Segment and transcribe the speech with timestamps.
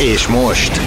[0.00, 0.80] És most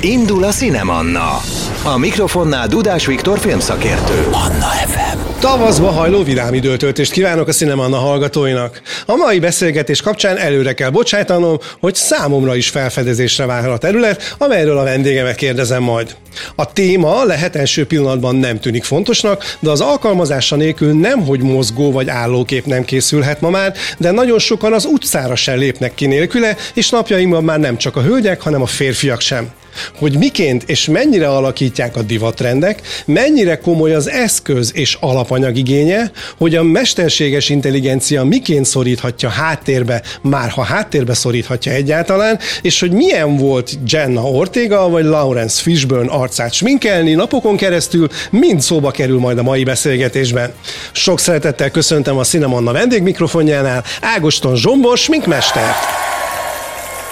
[0.00, 1.40] indul a Cinemanna.
[1.84, 4.26] A mikrofonnál Dudás Viktor filmszakértő.
[4.30, 5.13] Anna FM.
[5.44, 8.82] Tavaszba hajló vidám időtöltést kívánok a Cinemanna hallgatóinak.
[9.06, 14.78] A mai beszélgetés kapcsán előre kell bocsájtanom, hogy számomra is felfedezésre vár a terület, amelyről
[14.78, 16.16] a vendégemet kérdezem majd.
[16.54, 21.92] A téma lehet első pillanatban nem tűnik fontosnak, de az alkalmazása nélkül nem, hogy mozgó
[21.92, 26.56] vagy állókép nem készülhet ma már, de nagyon sokan az utcára sem lépnek ki nélküle,
[26.74, 29.52] és napjainkban már nem csak a hölgyek, hanem a férfiak sem
[29.98, 36.54] hogy miként és mennyire alakítják a divatrendek, mennyire komoly az eszköz és alapanyag igénye, hogy
[36.54, 43.70] a mesterséges intelligencia miként szoríthatja háttérbe, már ha háttérbe szoríthatja egyáltalán, és hogy milyen volt
[43.86, 49.64] Jenna Ortega vagy Lawrence Fishburne arcát sminkelni napokon keresztül, mind szóba kerül majd a mai
[49.64, 50.52] beszélgetésben.
[50.92, 56.13] Sok szeretettel köszöntöm a Cinemanna vendégmikrofonjánál Ágoston Zsombor sminkmestert.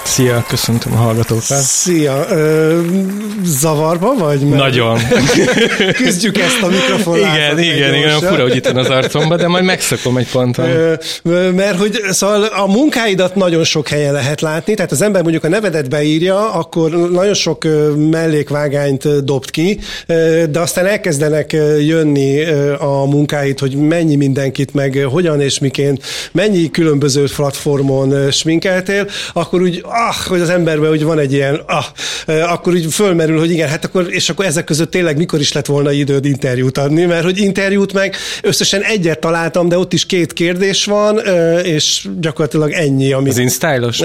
[0.04, 1.58] Szia, köszöntöm a hallgatókat.
[1.62, 2.80] Szia, ö,
[3.44, 4.40] zavarba vagy?
[4.40, 4.98] Mert Nagyon.
[6.02, 7.18] Küzdjük ezt a mikrofon.
[7.18, 10.68] Igen, igen, igen, fura, hogy itt van az arcomba, de majd megszakom egy ponton.
[11.22, 15.44] Ö, mert hogy szóval a munkáidat nagyon sok helyen lehet látni, tehát az ember mondjuk
[15.44, 17.64] a nevedet beírja, akkor nagyon sok
[18.10, 19.78] mellékvágányt dobt ki,
[20.50, 22.44] de aztán elkezdenek jönni
[22.78, 29.84] a munkáit, hogy mennyi mindenkit, meg hogyan és miként, mennyi különböző platformon sminkeltél, akkor úgy
[29.92, 31.84] ah, hogy az emberben hogy van egy ilyen, ah,
[32.50, 35.66] akkor úgy fölmerül, hogy igen, hát akkor, és akkor ezek között tényleg mikor is lett
[35.66, 40.32] volna időd interjút adni, mert hogy interjút meg összesen egyet találtam, de ott is két
[40.32, 41.20] kérdés van,
[41.62, 43.12] és gyakorlatilag ennyi.
[43.12, 44.00] Ami, az instylos?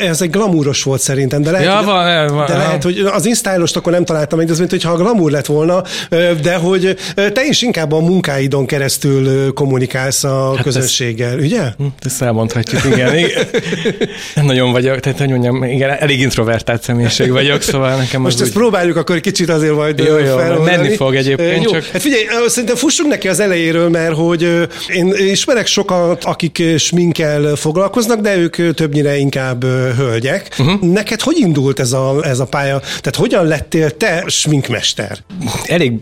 [0.00, 3.26] Ez egy glamúros volt szerintem, de lehet, ja, hogy, van, van, de lehet, hogy az
[3.26, 5.82] instylost akkor nem találtam meg, de az mint hogyha a glamour lett volna,
[6.42, 11.60] de hogy te is inkább a munkáidon keresztül kommunikálsz a hát közönséggel, ezt, ugye?
[11.76, 13.16] Hm, ezt elmondhatjuk, igen.
[13.16, 13.30] igen.
[14.34, 18.50] Nem nagyon vagyok, tehát hogy mondjam, igen, elég introvertált személyiség vagyok, szóval nekem Most ezt
[18.50, 18.56] úgy...
[18.56, 21.64] próbáljuk akkor kicsit azért majd jó, jó, menni fog egyébként.
[21.64, 21.84] Jó, csak...
[21.84, 28.20] hát figyelj, szerintem fussunk neki az elejéről, mert hogy én ismerek sokat, akik sminkkel foglalkoznak,
[28.20, 29.64] de ők többnyire inkább
[29.96, 30.48] hölgyek.
[30.58, 30.80] Uh-huh.
[30.80, 32.78] Neked hogy indult ez a, ez a pálya?
[32.78, 35.18] Tehát hogyan lettél te sminkmester?
[35.64, 35.92] Elég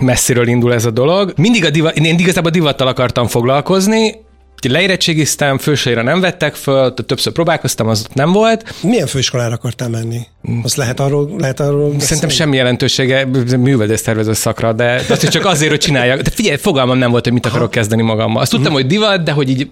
[0.00, 1.32] messziről indul ez a dolog.
[1.36, 4.24] Mindig a diva, én igazából divattal akartam foglalkozni,
[4.68, 8.74] Leérettségiztem, fősőre nem vettek föl, többször próbálkoztam, az nem volt.
[8.82, 10.20] Milyen főiskolára akartál menni?
[10.62, 13.26] Azt lehet arról, lehet arról Szerintem semmi jelentősége
[13.58, 16.20] művelésztervező szakra, de azt is csak azért, hogy csináljak.
[16.20, 18.42] De figyelj, fogalmam nem volt, hogy mit akarok kezdeni magammal.
[18.42, 19.70] Azt tudtam, hogy divat, de hogy így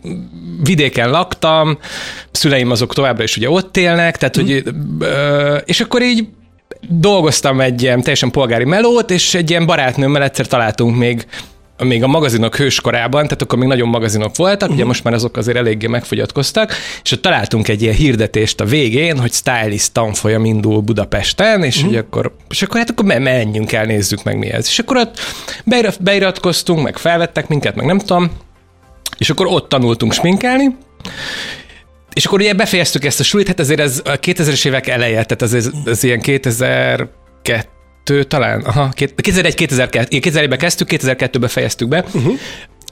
[0.63, 1.79] vidéken laktam,
[2.31, 4.63] szüleim azok továbbra is ugye ott élnek, tehát hogy,
[5.65, 6.27] és akkor így
[6.89, 11.27] dolgoztam egy ilyen teljesen polgári melót, és egy ilyen barátnőmmel egyszer találtunk még
[11.79, 14.87] még a magazinok hőskorában, tehát akkor még nagyon magazinok voltak, ugye mhm.
[14.87, 19.33] most már azok azért eléggé megfogyatkoztak, és ott találtunk egy ilyen hirdetést a végén, hogy
[19.33, 21.91] stylist tanfolyam indul Budapesten, és uh-huh.
[21.91, 24.67] hogy akkor, és akkor hát akkor menjünk el, nézzük meg mi ez.
[24.67, 25.21] És akkor ott
[26.01, 28.31] beiratkoztunk, meg felvettek minket, meg nem tudom,
[29.19, 30.77] és akkor ott tanultunk sminkelni,
[32.13, 35.43] és akkor ugye befejeztük ezt a sulit, hát azért ez a 2000-es évek eleje, tehát
[35.43, 36.21] ez, ez, ez ilyen
[38.05, 42.39] 2002 talán, aha, 2001-2002, 2001-ben kezdtük, 2002-ben fejeztük be, uh-huh.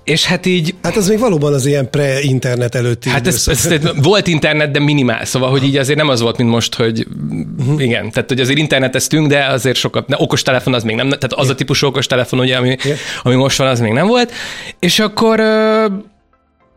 [0.04, 0.74] És hát így...
[0.82, 4.80] Hát az még valóban az ilyen pre-internet előtti Hát ez, ez, ez, volt internet, de
[4.80, 7.06] minimál, szóval, hogy így azért nem az volt, mint most, hogy
[7.58, 7.82] uh-huh.
[7.82, 11.48] igen, tehát hogy azért interneteztünk, de azért sokat, de okostelefon az még nem, tehát az
[11.48, 12.76] a típusú okostelefon, ugye, ami,
[13.22, 14.32] ami most van, az még nem volt.
[14.78, 15.40] És akkor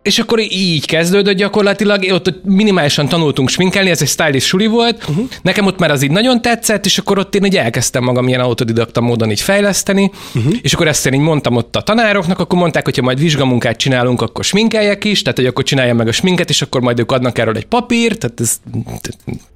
[0.06, 5.26] és akkor így kezdődött gyakorlatilag, ott minimálisan tanultunk sminkelni, ez egy stylish suli volt, uh-huh.
[5.42, 8.40] nekem ott már az így nagyon tetszett, és akkor ott én így elkezdtem magam ilyen
[8.40, 10.54] autodidakta módon így fejleszteni, uh-huh.
[10.62, 13.78] és akkor ezt én így mondtam ott a tanároknak, akkor mondták, hogy ha majd vizsgamunkát
[13.78, 17.12] csinálunk, akkor sminkeljek is, tehát hogy akkor csináljam meg a sminket, és akkor majd ők
[17.12, 18.60] adnak erről egy papírt, tehát ez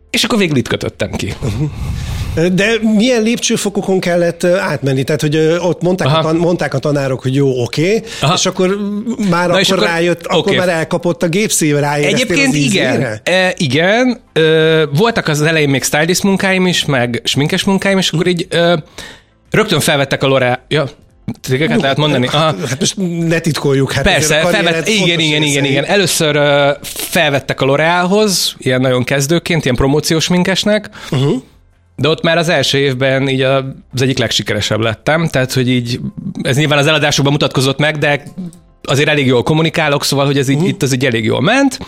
[0.10, 1.34] és akkor végül itt kötöttem ki.
[2.54, 5.04] De milyen lépcsőfokokon kellett átmenni?
[5.04, 8.78] Tehát, hogy ott mondták, a, tan- mondták a tanárok, hogy jó, oké, okay, és akkor
[9.30, 10.40] már Na akkor, akkor rájött, okay.
[10.40, 14.22] akkor már elkapott a gépszív, rájött Egyébként igen, e, igen.
[14.34, 14.42] E,
[14.86, 18.84] voltak az elején még stylist munkáim is, meg sminkes munkáim, és akkor így e,
[19.52, 20.66] rögtön felvettek a lorá...
[20.68, 20.90] Ja,
[21.42, 22.28] Cégeket lehet mondani?
[22.28, 22.56] Aha.
[22.68, 22.96] Hát most
[23.28, 23.92] ne titkoljuk.
[23.92, 25.86] Hát Persze, felvett, igen, igen, igen, igen.
[25.86, 31.42] Először uh, felvettek a L'Orealhoz, ilyen nagyon kezdőként, ilyen promóciós minkesnek, uh-huh.
[32.00, 36.00] De ott már az első évben így az egyik legsikeresebb lettem, tehát hogy így,
[36.42, 38.24] ez nyilván az eladásokban mutatkozott meg, de
[38.84, 40.70] azért elég jól kommunikálok, szóval, hogy ez így, uh-huh.
[40.70, 41.80] itt az így elég jól ment.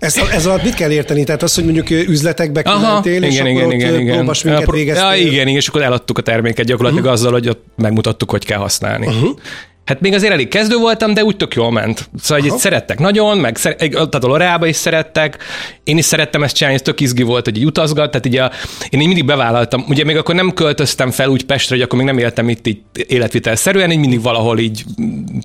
[0.00, 1.24] Ez, ez alatt mit kell érteni?
[1.24, 5.04] Tehát az, hogy mondjuk üzletekbe kimentél, és igen, akkor igen, ott igen, végeztél?
[5.04, 7.20] Ja, igen, igen, és akkor eladtuk a terméket gyakorlatilag uh-huh.
[7.20, 9.06] azzal, hogy ott megmutattuk, hogy kell használni.
[9.06, 9.38] Uh-huh.
[9.84, 12.10] Hát még azért elég kezdő voltam, de úgy tök jól ment.
[12.20, 15.38] Szóval hogy szerettek nagyon, meg szer- tehát a Loreába is szerettek.
[15.84, 18.50] Én is szerettem ezt csinálni, ez tök izgi volt, hogy így utazgat, tehát így a,
[18.90, 19.84] én így mindig bevállaltam.
[19.88, 22.78] Ugye még akkor nem költöztem fel úgy Pestre, hogy akkor még nem éltem itt így
[23.06, 24.84] életvitelszerűen, így mindig valahol így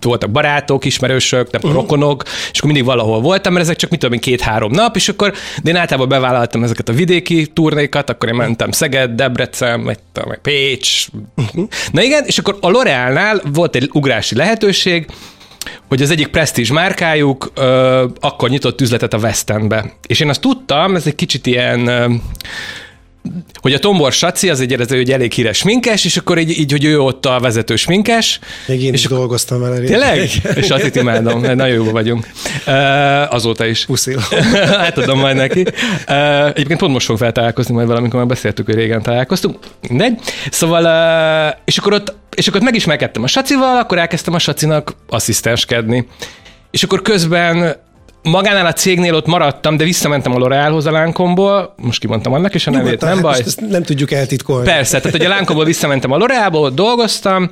[0.01, 1.81] voltak barátok, ismerősök, nem uh-huh.
[1.81, 5.09] rokonok, és akkor mindig valahol voltam, mert ezek csak mit tudom én, két-három nap, és
[5.09, 5.33] akkor
[5.63, 9.99] de én általában bevállaltam ezeket a vidéki turnékat, akkor én mentem Szeged, Debrecen, meg
[10.41, 11.07] Pécs.
[11.35, 11.67] Uh-huh.
[11.91, 15.05] Na igen, és akkor a L'Orealnál volt egy ugrási lehetőség,
[15.87, 19.93] hogy az egyik presztízs márkájuk ö, akkor nyitott üzletet a West Endbe.
[20.07, 22.13] És én azt tudtam, ez egy kicsit ilyen ö,
[23.61, 26.71] hogy a Tombor Saci az egy, ez egy elég híres sminkes, és akkor így, így
[26.71, 28.39] hogy ő ott a vezető sminkes.
[28.67, 29.79] Még én és is dolgoztam vele.
[29.79, 30.29] Tényleg?
[30.55, 32.27] És azt imádom, nagyon jó vagyunk.
[32.67, 33.85] Uh, azóta is.
[33.85, 34.19] Puszil.
[34.85, 35.61] Átadom majd neki.
[36.07, 39.57] Uh, egyébként pont most fog feltalálkozni majd valamikor már beszéltük, hogy régen találkoztunk.
[39.89, 40.19] Mindegy.
[40.51, 46.07] Szóval, uh, és akkor ott és akkor megismerkedtem a Sacival, akkor elkezdtem a Sacinak asszisztenskedni.
[46.71, 47.75] És akkor közben
[48.25, 52.67] magánál a cégnél ott maradtam, de visszamentem a L'Orealhoz a lánkomból, most kimondtam annak is
[52.67, 53.39] a nevét, nem baj.
[53.39, 54.65] Ezt nem tudjuk eltitkolni.
[54.65, 57.49] Persze, tehát hogy a lánkomból visszamentem a L'Orealból, ott dolgoztam,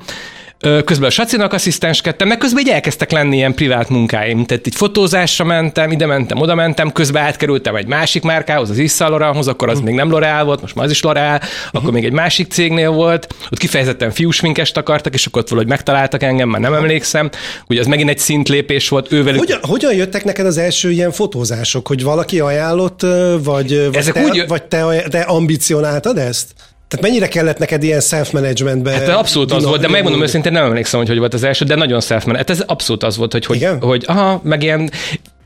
[0.85, 4.45] közben a Sacinak asszisztenskedtem, meg közben így elkezdtek lenni ilyen privát munkáim.
[4.45, 9.07] Tehát egy fotózásra mentem, ide mentem, oda mentem, közben átkerültem egy másik márkához, az Issa
[9.09, 9.83] L'Orealhoz, akkor az uh.
[9.83, 11.69] még nem L'Oreal volt, most már az is L'Oreal, uh-huh.
[11.71, 16.23] akkor még egy másik cégnél volt, ott kifejezetten fiúsminkest akartak, és akkor ott valahogy megtaláltak
[16.23, 17.29] engem, már nem emlékszem.
[17.67, 19.39] Ugye az megint egy szintlépés volt, ővelük.
[19.39, 24.23] Hogyan, hogyan jöttek neked az első ilyen fotózások, hogy valaki ajánlott, vagy, vagy, Ezek te,
[24.23, 24.43] úgy...
[24.47, 26.47] vagy te, te ambicionáltad ezt?
[26.87, 28.91] Tehát mennyire kellett neked ilyen self-managementbe?
[28.91, 31.75] Hát abszolút az volt, de megmondom őszintén, nem emlékszem, hogy hogy volt az első, de
[31.75, 33.81] nagyon self Hát ez abszolút az volt, hogy, hogy, Igen?
[33.81, 34.91] hogy aha, meg ilyen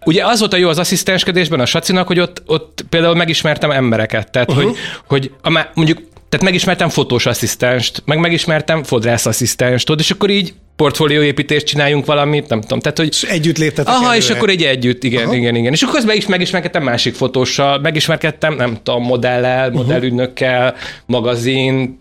[0.05, 4.31] Ugye az volt a jó az asszisztenskedésben a Sacinak, hogy ott, ott például megismertem embereket.
[4.31, 4.65] Tehát, uh-huh.
[4.65, 4.75] hogy,
[5.07, 5.99] hogy a, mondjuk
[6.29, 12.61] tehát megismertem fotós asszisztenst, meg megismertem fodrász asszisztenst, és akkor így portfólióépítést csináljunk valamit, nem
[12.61, 12.79] tudom.
[12.79, 13.07] Tehát, hogy...
[13.07, 14.17] És együtt léptetek Aha, előre.
[14.17, 15.35] és akkor egy együtt, igen, Aha.
[15.35, 15.73] igen, igen.
[15.73, 19.83] És akkor közben is megismerkedtem másik fotóssal, megismerkedtem, nem tudom, modellel, uh-huh.
[19.83, 20.75] modellügynökkel,
[21.05, 21.97] magazin,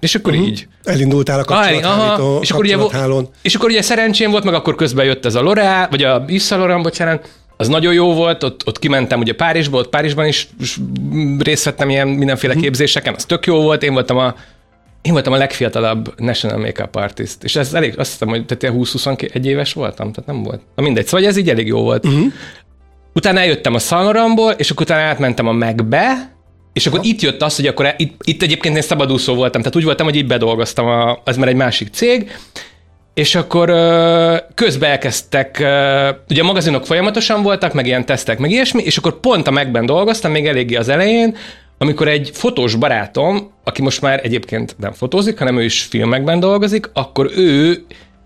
[0.00, 0.46] és akkor uh-huh.
[0.46, 0.66] így.
[0.84, 2.76] Elindultál a kapcsolatháló, és akkor, ugye,
[3.42, 6.56] és akkor ugye szerencsém volt, meg akkor közben jött ez a L'Oreal, vagy a Issa
[6.56, 7.28] Laurent, bocsánat,
[7.62, 10.48] az nagyon jó volt, ott, ott kimentem ugye Párizsba, ott Párizsban is
[11.38, 12.62] részt vettem ilyen mindenféle mhm.
[12.62, 14.34] képzéseken, az tök jó volt, én voltam a
[15.02, 19.44] én voltam a legfiatalabb National Makeup Artist, és ez elég, azt hiszem, hogy tehát 20-21
[19.44, 20.60] éves voltam, tehát nem volt.
[20.76, 22.06] Na mindegy, szóval ez így elég jó volt.
[22.06, 22.32] Uh-huh.
[23.14, 26.32] Utána eljöttem a Salnoramból, és akkor utána átmentem a Megbe,
[26.72, 27.04] és akkor ha.
[27.04, 30.16] itt jött az, hogy akkor itt, itt egyébként én szabadúszó voltam, tehát úgy voltam, hogy
[30.16, 32.30] itt bedolgoztam, a, az már egy másik cég,
[33.14, 33.66] és akkor
[34.54, 35.56] közben elkezdtek,
[36.28, 39.86] ugye a magazinok folyamatosan voltak, meg ilyen tesztek, meg ilyesmi, és akkor pont a megben
[39.86, 41.36] dolgoztam, még eléggé az elején,
[41.78, 46.90] amikor egy fotós barátom, aki most már egyébként nem fotózik, hanem ő is filmekben dolgozik,
[46.92, 47.84] akkor ő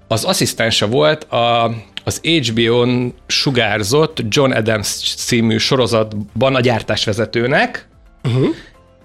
[0.08, 1.70] az asszisztense volt a,
[2.04, 7.88] az HBO-n sugárzott John Adams című sorozatban a gyártásvezetőnek,
[8.24, 8.48] uh-huh.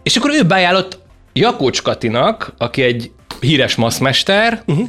[0.04, 1.00] és akkor ő beajánlott
[1.33, 4.88] Jakócs Katinak, aki egy híres maszmester, uh-huh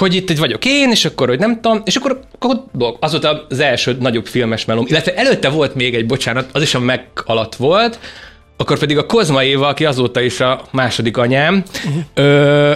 [0.00, 2.64] hogy itt egy vagyok én, és akkor, hogy nem tudom, és akkor, akkor
[3.00, 4.84] az volt az első nagyobb filmes melóm.
[4.88, 7.98] Illetve előtte volt még egy, bocsánat, az is a meg alatt volt,
[8.56, 11.62] akkor pedig a Kozma Éva, aki azóta is a második anyám,
[12.14, 12.72] ö,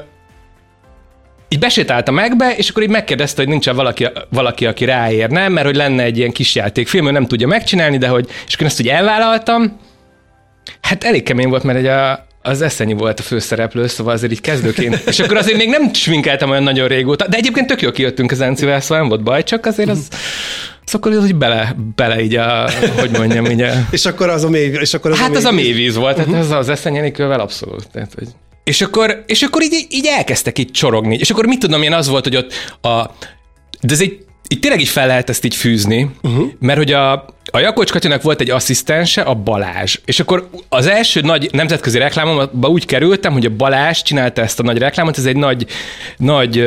[1.49, 5.77] így besétálta megbe, és akkor így megkérdezte, hogy nincs valaki, valaki, aki ráérne, mert hogy
[5.77, 8.89] lenne egy ilyen kis játékfilm, ő nem tudja megcsinálni, de hogy, és akkor ezt úgy
[8.89, 9.81] elvállaltam.
[10.81, 14.41] Hát elég kemény volt, mert egy a, az Eszenyi volt a főszereplő, szóval azért így
[14.41, 15.03] kezdőként.
[15.07, 18.41] És akkor azért még nem sminkeltem olyan nagyon régóta, de egyébként tök jó kijöttünk az
[18.41, 20.09] Encivel, szóval nem volt baj, csak azért az...
[20.85, 23.73] Szóval akkor hogy bele, bele így a, hogy mondjam, így a...
[23.91, 26.33] és akkor az a mély, és akkor az Hát a az a mélyvíz volt, uh-huh.
[26.33, 27.89] tehát ez az eszenyenikővel abszolút.
[27.93, 28.29] Tehát, hogy...
[28.65, 31.17] És akkor, és akkor így, így elkezdtek így csorogni.
[31.17, 33.11] És akkor mit tudom én, az volt, hogy ott a...
[33.81, 36.47] De ez egy itt tényleg is fel lehet ezt így fűzni, uh-huh.
[36.59, 37.13] mert hogy a,
[37.45, 39.99] a Jakocs Katinak volt egy asszisztense, a Balázs.
[40.05, 44.63] És akkor az első nagy nemzetközi reklámomba úgy kerültem, hogy a Balázs csinálta ezt a
[44.63, 45.67] nagy reklámot, ez egy nagy,
[46.17, 46.59] nagy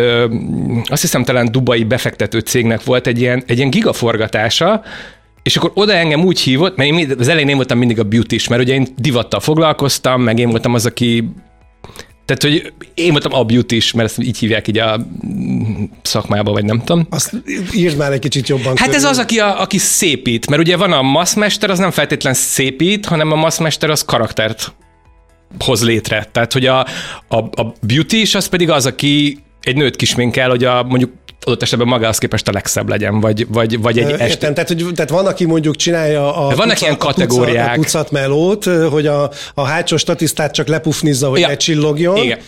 [0.86, 4.84] azt hiszem talán dubai befektető cégnek volt egy ilyen, egy ilyen gigaforgatása,
[5.44, 8.40] és akkor oda engem úgy hívott, mert én az elején én voltam mindig a beauty
[8.50, 11.30] mert ugye én divattal foglalkoztam, meg én voltam az, aki
[12.28, 15.08] tehát, hogy én voltam a beauty is, mert ezt így hívják így a
[16.02, 17.08] szakmában, vagy nem tudom.
[17.10, 17.34] Azt
[17.74, 18.68] írd már egy kicsit jobban.
[18.68, 18.96] Hát körül.
[18.96, 23.06] ez az, aki, a, aki szépít, mert ugye van a maszmester, az nem feltétlen szépít,
[23.06, 24.74] hanem a maszmester az karaktert
[25.60, 26.30] hoz létre.
[26.32, 26.80] Tehát, hogy a,
[27.28, 31.62] a, a beauty is az pedig az, aki egy nőt kisminkel, hogy a, mondjuk adott
[31.62, 34.54] esetben magához képest a legszebb legyen, vagy, vagy, vagy egy Értem, este.
[34.54, 37.80] tehát, hogy, tehát van, aki mondjuk csinálja a, Vannak tucat, ilyen kategóriák.
[37.94, 41.48] a melót, hogy a, a hátsó statisztát csak lepufnizza, hogy Ja.
[41.48, 42.18] ne csillogjon.
[42.18, 42.40] Igen.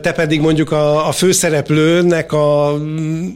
[0.00, 2.76] Te pedig mondjuk a, a főszereplőnek a...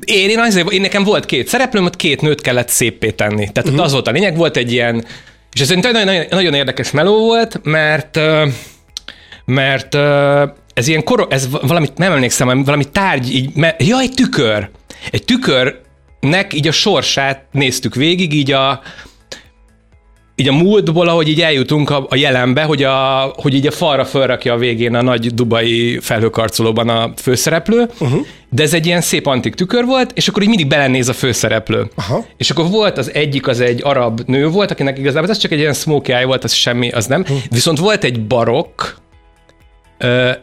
[0.05, 3.49] Én, én, azért, én nekem volt két szereplőm, ott két nőt kellett széppé tenni.
[3.53, 3.85] Tehát uh-huh.
[3.85, 5.05] az volt a lényeg, volt egy ilyen,
[5.53, 8.21] és ez szerintem nagyon, nagyon, nagyon érdekes meló volt, mert
[9.45, 9.95] mert
[10.75, 14.69] ez ilyen koro, ez valamit, nem emlékszem, valami tárgy, így, me, ja, egy tükör.
[15.11, 18.81] Egy tükörnek így a sorsát néztük végig, így a,
[20.38, 24.05] így a múltból, ahogy így eljutunk a, a jelenbe, hogy, a, hogy így a falra
[24.05, 28.26] felrakja a végén a nagy dubai felhőkarcolóban a főszereplő, uh-huh.
[28.50, 31.91] de ez egy ilyen szép antik tükör volt, és akkor így mindig belenéz a főszereplő.
[31.95, 32.25] Aha.
[32.37, 35.59] És akkor volt az egyik, az egy arab nő volt, akinek igazából ez csak egy
[35.59, 37.21] ilyen smokey eye volt, az semmi, az nem.
[37.21, 37.38] Uh-huh.
[37.50, 38.83] Viszont volt egy barokk,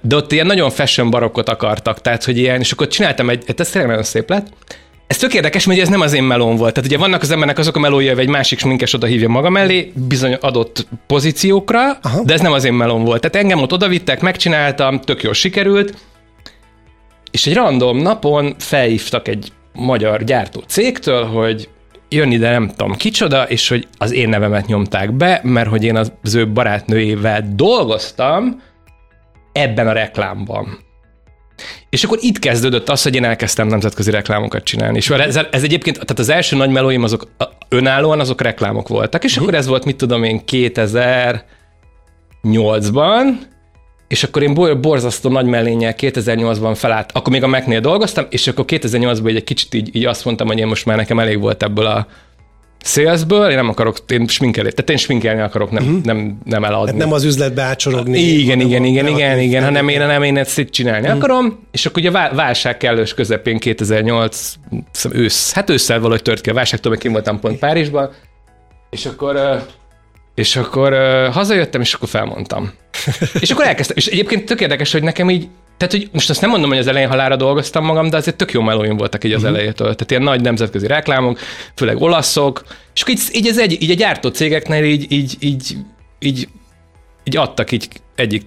[0.02, 3.60] de ott ilyen nagyon fashion barokkot akartak, tehát hogy ilyen, és akkor csináltam egy, hát
[3.60, 4.48] ez tényleg nagyon szép lett,
[5.08, 6.74] ez tök érdekes, mert ez nem az én melón volt.
[6.74, 9.50] Tehát ugye vannak az embernek azok a melója, hogy egy másik sminkes oda hívja maga
[9.50, 11.98] mellé, bizony adott pozíciókra.
[12.02, 12.24] Aha.
[12.24, 13.22] de ez nem az én melón volt.
[13.22, 15.98] Tehát engem ott odavittek, megcsináltam, tök jól sikerült,
[17.32, 21.70] és egy random napon felhívtak egy magyar gyártó cégtől, hogy
[22.10, 25.96] jön ide nem tudom kicsoda, és hogy az én nevemet nyomták be, mert hogy én
[25.96, 28.62] az ő barátnőjével dolgoztam
[29.54, 30.78] ebben a reklámban.
[31.90, 34.98] És akkor itt kezdődött az, hogy én elkezdtem nemzetközi reklámokat csinálni.
[34.98, 37.28] És ez, ez egyébként, tehát az első nagy melóim azok
[37.70, 39.48] önállóan azok reklámok voltak, és uh-huh.
[39.48, 43.26] akkor ez volt, mit tudom én, 2008-ban,
[44.08, 48.48] és akkor én bor- borzasztó nagy mellénnyel 2008-ban felállt, akkor még a Mac-nél dolgoztam, és
[48.48, 51.64] akkor 2008-ban egy kicsit így, így azt mondtam, hogy én most már nekem elég volt
[51.64, 52.08] ebből a
[52.84, 56.04] salesből, én nem akarok, én sminkelni, tehát én sminkelni akarok, nem, uh-huh.
[56.04, 56.90] nem, nem eladni.
[56.90, 58.20] Hát nem az üzletbe átsorogni.
[58.20, 61.18] Igen, igen, igen, igen, igen, hanem én, nem én ezt csinálni Hmm.
[61.18, 64.54] akarom, és akkor ugye a vál- válság kellős közepén 2008,
[64.92, 68.12] hiszem ősz, hát ősszel valahogy tört ki a válságtól, meg kim voltam pont Párizsban,
[68.90, 69.64] és akkor,
[70.36, 70.94] és akkor
[71.32, 72.72] hazajöttem, és akkor felmondtam.
[73.40, 75.48] és akkor elkezdtem, és egyébként tök érdekes, hogy nekem így,
[75.78, 78.52] tehát, hogy most azt nem mondom, hogy az elején halára dolgoztam magam, de azért tök
[78.52, 79.96] jó melóim voltak így az elejétől.
[79.96, 81.40] Tehát ilyen nagy nemzetközi reklámok,
[81.76, 82.64] főleg olaszok,
[82.94, 85.78] és akkor így, így, ez egy, így a gyártó cégeknél így, így, így,
[86.20, 86.48] így,
[87.24, 88.46] így adtak így egyik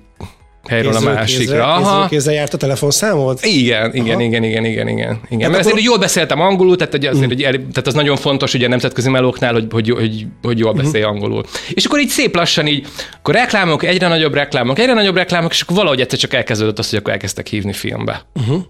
[0.69, 1.45] helyről a másikra.
[1.45, 2.09] kézre- Aha.
[2.09, 3.39] Kézre járt a telefonszámod?
[3.43, 4.23] Igen, igen, Aha.
[4.23, 4.89] igen, igen, igen, igen.
[4.89, 5.19] igen.
[5.31, 8.17] Hát Mert azért akkor- jól beszéltem angolul, tehát, hogy azért, hogy el, tehát az nagyon
[8.17, 11.45] fontos ugye a nemzetközi melóknál, hogy, hogy, hogy, hogy jól beszélj angolul.
[11.71, 12.87] És akkor így szép lassan így,
[13.19, 16.91] akkor reklámok, egyre nagyobb reklámok, egyre nagyobb reklámok, és akkor valahogy egyszer csak elkezdődött az,
[16.91, 18.27] hogy akkor elkezdtek hívni filmbe.
[18.41, 18.63] Uh-huh.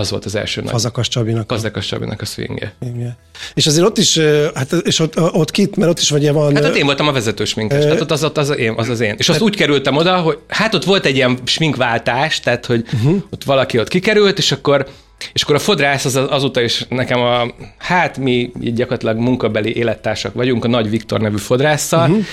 [0.00, 0.70] Az volt az első nagy.
[0.70, 1.42] Fazakas Csabinak.
[1.42, 2.72] a- Gazdakas Csabinak a swingje.
[2.80, 3.16] Igen.
[3.54, 4.18] És azért ott is,
[4.54, 6.54] hát és ott, ott kit, mert ott is ugye van...
[6.54, 9.00] Hát ott én voltam a vezető sminkes, tehát ott az, ott az, én, az az
[9.00, 9.14] én.
[9.18, 13.22] És azt úgy kerültem oda, hogy hát ott volt egy ilyen sminkváltás, tehát hogy uh-huh.
[13.30, 14.86] ott valaki ott kikerült, és akkor
[15.32, 17.46] és akkor a fodrász az, azóta is nekem a,
[17.78, 22.24] hát mi így gyakorlatilag munkabeli élettársak vagyunk, a Nagy Viktor nevű fodrásszal, uh-huh.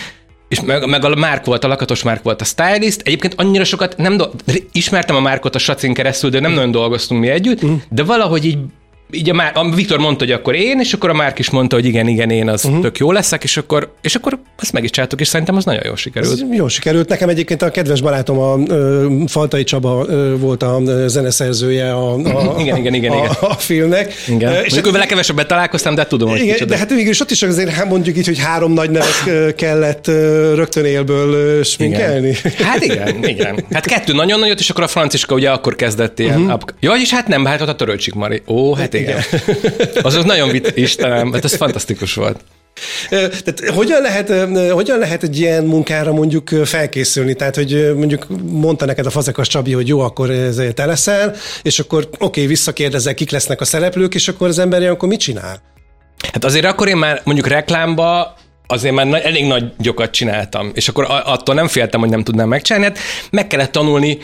[0.47, 3.01] És meg, meg a Márk volt, a Lakatos Márk volt a stylist.
[3.01, 7.21] Egyébként annyira sokat nem do- ismertem a Márkot a Sacin keresztül, de nem nagyon dolgoztunk
[7.21, 7.81] mi együtt, uh-huh.
[7.89, 8.57] de valahogy így
[9.11, 11.75] így a, Már, a Viktor mondta, hogy akkor én, és akkor a Márk is mondta,
[11.75, 12.81] hogy igen, igen, én az uh-huh.
[12.81, 15.81] tök jó leszek, és akkor, és akkor ezt meg is csináltuk, és szerintem az nagyon
[15.85, 16.33] jól sikerült.
[16.33, 17.09] Ez jó sikerült.
[17.09, 22.55] Nekem egyébként a kedves barátom, a ö, Faltai Csaba ö, volt a zeneszerzője a, a,
[22.59, 23.31] Igen, igen, igen, a, igen.
[23.39, 24.13] a filmnek.
[24.27, 24.63] Igen.
[24.63, 26.71] És Mondjuk vele kevesebbet találkoztam, de tudom, hogy igen, kicsoda.
[26.71, 30.07] de hát végül is ott is azért hát mondjuk így, hogy három nagy nevet kellett
[30.55, 32.33] rögtön élből sminkelni.
[32.57, 33.65] Hát igen, igen.
[33.71, 36.41] Hát kettő nagyon nagyot, és akkor a Franciska ugye akkor kezdett ilyen.
[36.41, 36.59] Uh-huh.
[36.79, 38.41] Ja, és hát nem, hát ott a Törölcsik Mari.
[38.47, 39.21] Ó, hát igen.
[40.01, 42.39] Az az nagyon vit, Istenem, hát ez fantasztikus volt.
[43.09, 44.31] Tehát hogyan lehet,
[44.71, 47.33] hogyan lehet egy ilyen munkára mondjuk felkészülni?
[47.33, 51.79] Tehát, hogy mondjuk mondta neked a Fazekas Csabi, hogy jó, akkor ezért te leszel, és
[51.79, 55.61] akkor oké, okay, visszakérdezel, kik lesznek a szereplők, és akkor az ember ilyenkor mit csinál?
[56.33, 58.35] Hát azért akkor én már mondjuk reklámba
[58.67, 62.85] azért már elég nagy gyokat csináltam, és akkor attól nem féltem, hogy nem tudnám megcsinálni,
[62.85, 62.97] hát
[63.31, 64.17] meg kellett tanulni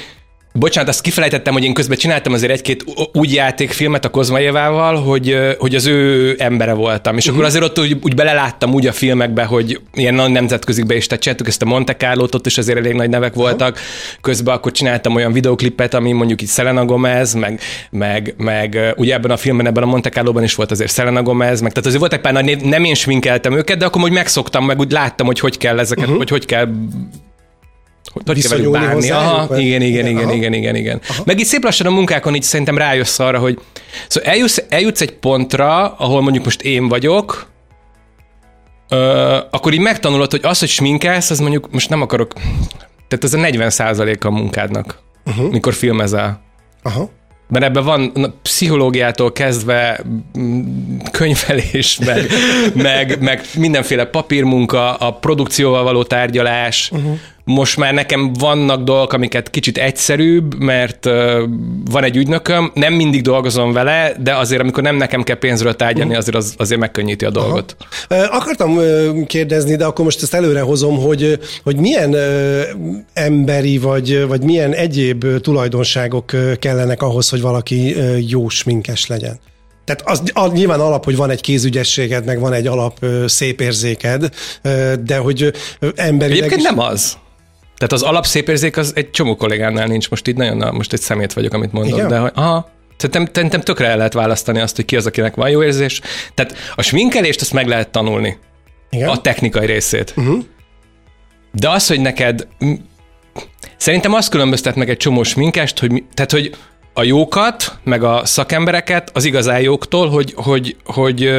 [0.56, 5.76] Bocsánat, azt kifelejtettem, hogy én közben csináltam azért egy-két úgy játékfilmet a Kozmaévával, hogy, hogy
[5.76, 7.18] az ő embere voltam.
[7.18, 7.36] És uh-huh.
[7.36, 11.24] akkor azért ott úgy, úgy beleláttam úgy a filmekbe, hogy ilyen nagy nemzetközikbe is, tehát
[11.24, 13.80] csináltuk ezt a Monte Carlo-t, ott is azért elég nagy nevek voltak.
[14.22, 19.32] Közben akkor csináltam olyan videoklipet, ami mondjuk itt Selena Gomez, meg, meg, meg ugye ebben
[19.32, 22.14] a filmben, ebben a Monte Carlo-ban is volt azért Selena Gomez, meg tehát azért volt
[22.14, 25.40] egy pár nagy nem én sminkeltem őket, de akkor úgy megszoktam, meg úgy láttam, hogy
[25.40, 26.18] hogy kell ezeket, uh-huh.
[26.18, 26.68] hogy hogy kell
[28.12, 29.10] hogy, kell bánni.
[29.10, 29.60] Aha, vagy?
[29.60, 30.34] igen, igen, Igen, aha.
[30.34, 31.02] igen, igen, igen.
[31.26, 33.60] Meg így szép lassan a munkákon így szerintem rájössz arra, hogy
[34.08, 37.48] szóval eljutsz, eljutsz egy pontra, ahol mondjuk most én vagyok,
[38.90, 42.34] ö, akkor így megtanulod, hogy az, hogy sminkelsz, az mondjuk most nem akarok,
[43.08, 45.52] tehát ez a 40% a munkádnak, uh-huh.
[45.52, 46.42] mikor filmezel.
[46.84, 47.10] Aha.
[47.48, 50.00] mert ebben van na, pszichológiától kezdve
[51.12, 52.26] könyvelés, meg,
[52.74, 56.92] meg, meg mindenféle papírmunka, a produkcióval való tárgyalás.
[56.94, 57.20] Uh-huh.
[57.46, 61.14] Most már nekem vannak dolgok, amiket kicsit egyszerűbb, mert uh,
[61.92, 66.04] van egy ügynököm, nem mindig dolgozom vele, de azért, amikor nem nekem kell pénzről tárgyalni,
[66.04, 66.18] uh-huh.
[66.18, 67.76] azért az, azért megkönnyíti a dolgot.
[68.08, 68.24] Aha.
[68.24, 68.80] Akartam
[69.26, 72.16] kérdezni, de akkor most ezt előre hozom, hogy, hogy milyen
[73.14, 77.96] emberi vagy, vagy milyen egyéb tulajdonságok kellenek ahhoz, hogy valaki
[78.30, 79.40] jó sminkes legyen.
[79.86, 84.30] Tehát az, az nyilván alap, hogy van egy kézügyességed, meg van egy alap szép érzéked,
[85.04, 85.54] de hogy
[85.96, 86.38] emberileg...
[86.38, 86.68] Egyébként is...
[86.68, 87.18] nem az.
[87.84, 90.10] Tehát az alap szép érzék az egy csomó kollégámnál nincs.
[90.10, 92.08] Most itt nagyon, most egy szemét vagyok, amit mondod, Igen?
[92.08, 95.50] de hogy aha, Szerintem, szerintem tökre el lehet választani azt, hogy ki az, akinek van
[95.50, 96.02] jó érzés.
[96.34, 98.38] Tehát a sminkelést azt meg lehet tanulni.
[98.90, 99.10] Igen?
[99.10, 100.14] A technikai részét.
[100.18, 100.44] Uh-huh.
[101.52, 102.48] De az, hogy neked...
[103.78, 106.56] Szerintem azt különböztet meg egy csomó sminkest, hogy, tehát, hogy
[106.94, 111.32] a jókat, meg a szakembereket az igazán jóktól, hogy, hogy, hogy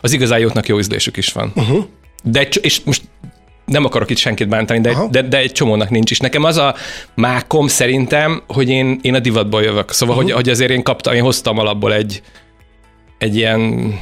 [0.00, 1.52] az igazán jóknak jó ízlésük is van.
[1.54, 1.84] Uh-huh.
[2.22, 3.02] De, és most
[3.64, 6.18] nem akarok itt senkit bántani, de, de, de egy csomónak nincs is.
[6.18, 6.74] Nekem az a
[7.14, 9.90] mákom szerintem, hogy én, én a divatból jövök.
[9.90, 10.32] Szóval, uh-huh.
[10.32, 12.22] hogy, hogy azért én kaptam, én hoztam alapból egy,
[13.18, 13.94] egy ilyen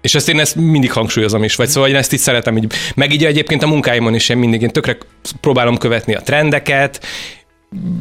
[0.00, 3.12] és ezt én ezt mindig hangsúlyozom is, vagy szóval én ezt így szeretem, így, meg
[3.12, 4.96] így egyébként a munkáimon is én mindig, én tökre
[5.40, 7.04] próbálom követni a trendeket,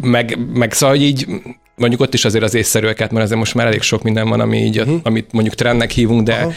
[0.01, 1.27] meg, meg szóval így
[1.75, 4.57] mondjuk ott is azért az észszerűeket, mert azért most már elég sok minden van, ami
[4.57, 4.99] így, uh-huh.
[5.03, 6.51] amit mondjuk trendnek hívunk, de Aha.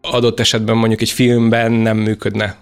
[0.00, 2.56] adott esetben mondjuk egy filmben nem működne.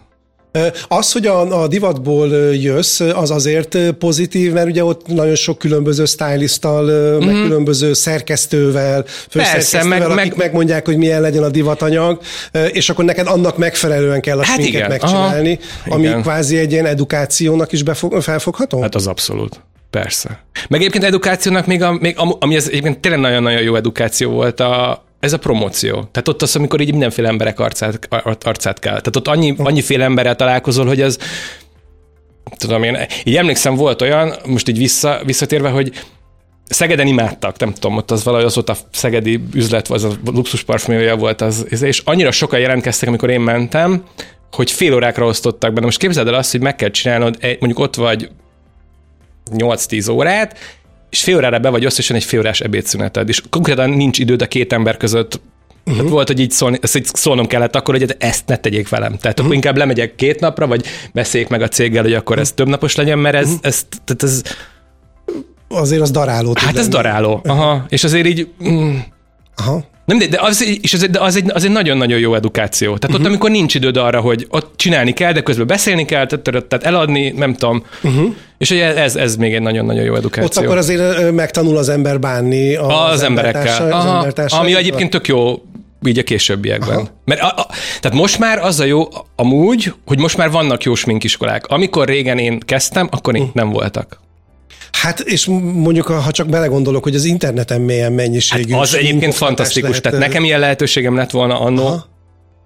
[0.88, 6.04] Az, hogy a, a divatból jössz, az azért pozitív, mert ugye ott nagyon sok különböző
[6.04, 7.26] stylistal, mm-hmm.
[7.26, 7.42] meg mhm.
[7.42, 10.36] különböző szerkesztővel, Persze, meg, akik meg...
[10.36, 12.20] megmondják, hogy milyen legyen a divatanyag,
[12.72, 15.94] és akkor neked annak megfelelően kell a hát sminket megcsinálni, Aha.
[15.94, 16.22] ami igen.
[16.22, 18.80] kvázi egy ilyen edukációnak is befog, felfogható?
[18.80, 19.60] Hát az abszolút.
[19.90, 20.44] Persze.
[20.68, 25.04] Meg egyébként edukációnak még, a, még ami ez egyébként tényleg nagyon-nagyon jó edukáció volt a,
[25.20, 25.92] ez a promóció.
[25.92, 28.08] Tehát ott az, amikor így mindenféle emberek arcát,
[28.40, 28.98] arcát kell.
[28.98, 31.18] Tehát ott annyi, annyiféle emberrel találkozol, hogy ez
[32.56, 35.92] tudom én, így emlékszem, volt olyan, most így vissza, visszatérve, hogy
[36.70, 40.62] Szegeden imádtak, nem tudom, ott az valahogy az volt a szegedi üzlet, az a luxus
[40.62, 44.04] parfümője volt az, és annyira sokan jelentkeztek, amikor én mentem,
[44.52, 45.84] hogy fél órákra osztottak benne.
[45.84, 48.30] Most képzeld el azt, hogy meg kell csinálnod, mondjuk ott vagy
[49.50, 50.58] 8-10 órát,
[51.10, 54.46] és fél órára be vagy összesen egy fél órás ebédszüneted, és konkrétan nincs időd a
[54.46, 55.40] két ember között
[55.84, 55.96] Uh-huh.
[55.96, 59.08] Tehát volt, hogy így, szólni, ezt így szólnom kellett akkor, hogy ezt ne tegyék velem.
[59.08, 59.44] Tehát uh-huh.
[59.44, 62.48] akkor inkább lemegyek két napra, vagy beszéljék meg a céggel, hogy akkor uh-huh.
[62.48, 63.60] ez több napos legyen, mert ez, uh-huh.
[63.62, 64.42] ez, tehát ez
[65.68, 66.52] azért az daráló.
[66.56, 67.40] Hát ez daráló.
[67.44, 67.84] Aha.
[67.88, 68.48] És azért így...
[68.68, 68.96] Mm,
[69.60, 69.84] Aha.
[70.04, 72.86] Nem, de, de, az, és az, de az, egy, az egy nagyon-nagyon jó edukáció.
[72.86, 73.14] Tehát uh-huh.
[73.14, 73.28] ott, mhm.
[73.28, 77.30] amikor nincs időd arra, hogy ott csinálni kell, de közben beszélni kell, tehát, tehát eladni,
[77.30, 77.84] nem tudom.
[78.02, 78.34] Uh-huh.
[78.58, 80.44] És ugye ez, ez még egy nagyon-nagyon jó edukáció.
[80.44, 83.92] Ott akkor azért megtanul az ember bánni az, az emberekkel.
[83.92, 85.62] Aha, az ami egyébként tök jó
[86.06, 86.96] így a későbbiekben.
[86.96, 87.08] Aha.
[87.24, 87.66] Mert a, a,
[88.00, 91.66] tehát most már az a jó amúgy, hogy most már vannak jó sminkiskolák.
[91.66, 93.46] Amikor régen én kezdtem, akkor uh.
[93.52, 94.20] nem voltak.
[94.92, 98.72] Hát, és mondjuk, ha csak belegondolok, hogy az interneten milyen mennyiségű...
[98.72, 99.88] Hát az egyébként fantasztikus.
[99.88, 102.02] Lehet, tehát nekem ilyen lehetőségem lett volna annó.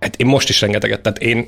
[0.00, 1.46] Hát én most is rengeteget, tehát én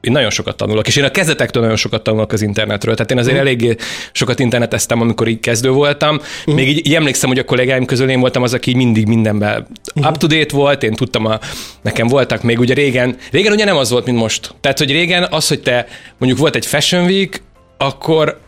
[0.00, 2.94] én nagyon sokat tanulok, és én a kezetektől nagyon sokat tanulok az internetről.
[2.94, 3.40] Tehát én azért uh.
[3.40, 3.76] eléggé
[4.12, 6.20] sokat interneteztem, amikor így kezdő voltam.
[6.46, 6.54] Uh.
[6.54, 10.06] Még így, így emlékszem, hogy a kollégáim közül én voltam az, aki mindig mindenben uh.
[10.06, 11.38] up-to-date volt, én tudtam, a,
[11.82, 14.54] nekem voltak még ugye régen, régen ugye nem az volt, mint most.
[14.60, 15.86] Tehát, hogy régen az, hogy te
[16.18, 17.42] mondjuk volt egy Fashion Week,
[17.78, 18.40] akkor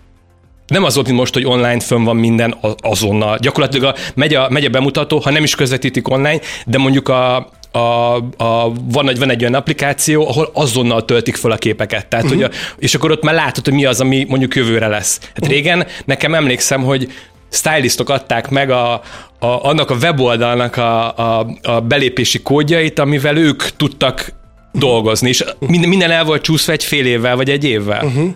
[0.70, 3.38] nem az volt, mint most, hogy online fönn van minden azonnal.
[3.38, 7.36] Gyakorlatilag a, megy, a, megy a bemutató, ha nem is közvetítik online, de mondjuk a,
[7.70, 12.06] a, a, van, egy, van egy olyan applikáció, ahol azonnal töltik fel a képeket.
[12.06, 12.40] Tehát, uh-huh.
[12.40, 15.18] hogy a, és akkor ott már látod, hogy mi az, ami mondjuk jövőre lesz.
[15.20, 15.48] Hát uh-huh.
[15.48, 17.12] régen nekem emlékszem, hogy
[17.50, 19.00] stylistok adták meg a, a,
[19.38, 24.32] annak a weboldalnak a, a, a belépési kódjait, amivel ők tudtak
[24.72, 28.04] dolgozni, és minden, minden el volt csúszva egy fél évvel, vagy egy évvel.
[28.04, 28.34] Uh-huh.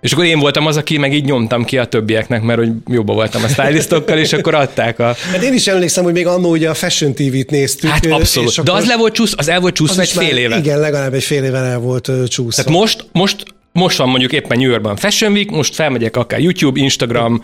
[0.00, 3.14] És akkor én voltam az, aki meg így nyomtam ki a többieknek, mert hogy jobban
[3.14, 5.16] voltam a stylistokkal, és akkor adták a...
[5.32, 7.90] Hát én is emlékszem, hogy még annó ugye a Fashion TV-t néztük.
[7.90, 8.62] Hát abszolút.
[8.62, 10.58] De az le volt csúsz, az el volt csúszva egy fél éve.
[10.58, 12.62] Igen, legalább egy fél éve el volt csúszva.
[12.62, 16.80] Tehát most, most, most van mondjuk éppen New Yorkban Fashion Week, most felmegyek akár YouTube,
[16.80, 17.42] Instagram,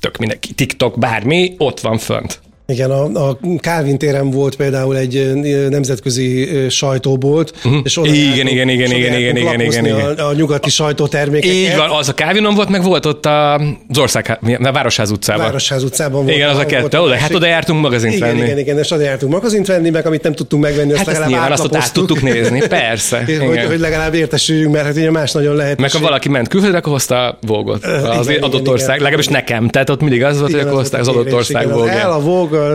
[0.00, 2.40] tök mindenki, TikTok, bármi, ott van fönt.
[2.70, 5.32] Igen, a, a Calvin téren volt például egy
[5.68, 7.80] nemzetközi sajtóbolt, uh-huh.
[7.84, 10.18] és oda igen, jártunk, igen, igen, igen, igen, igen, igen, igen.
[10.18, 11.56] A, a nyugati sajtótermékeket.
[11.56, 15.44] Így van, az a Calvinon volt, meg volt ott a, az ország, a Városház utcában.
[15.44, 16.36] Városház utcában volt.
[16.36, 18.42] Igen, az a kettő, oda, hát oda jártunk magazint igen, venni.
[18.42, 21.28] Igen, igen, és oda jártunk magazint venni, meg amit nem tudtunk megvenni, azt hát legalább
[21.28, 23.24] nyilván, azt ott át tudtuk nézni, persze.
[23.48, 25.78] hogy, hogy legalább értesüljünk, mert hát ugye más nagyon lehet.
[25.78, 27.84] Meg ha valaki ment külföldre, akkor hozta a Vogot.
[27.84, 31.34] Az adott ország, legalábbis nekem, tehát ott mindig az volt, hogy akkor hozták az adott
[31.34, 31.88] ország Vogot.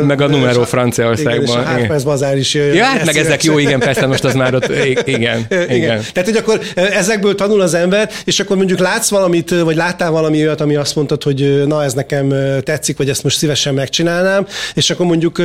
[0.06, 1.44] Meg a numero Franciaországban.
[1.44, 2.76] És a Harper's Bazaar is jöjjön.
[2.76, 5.70] Ja, hát meg ezek jó, igen, persze, most az már ott, igen, igen.
[5.70, 6.02] igen.
[6.14, 10.42] Tehát, hogy akkor ezekből tanul az ember, és akkor mondjuk látsz valamit, vagy láttál valami
[10.42, 14.90] olyat, ami azt mondtad, hogy na, ez nekem tetszik, vagy ezt most szívesen megcsinálnám, és
[14.90, 15.42] akkor mondjuk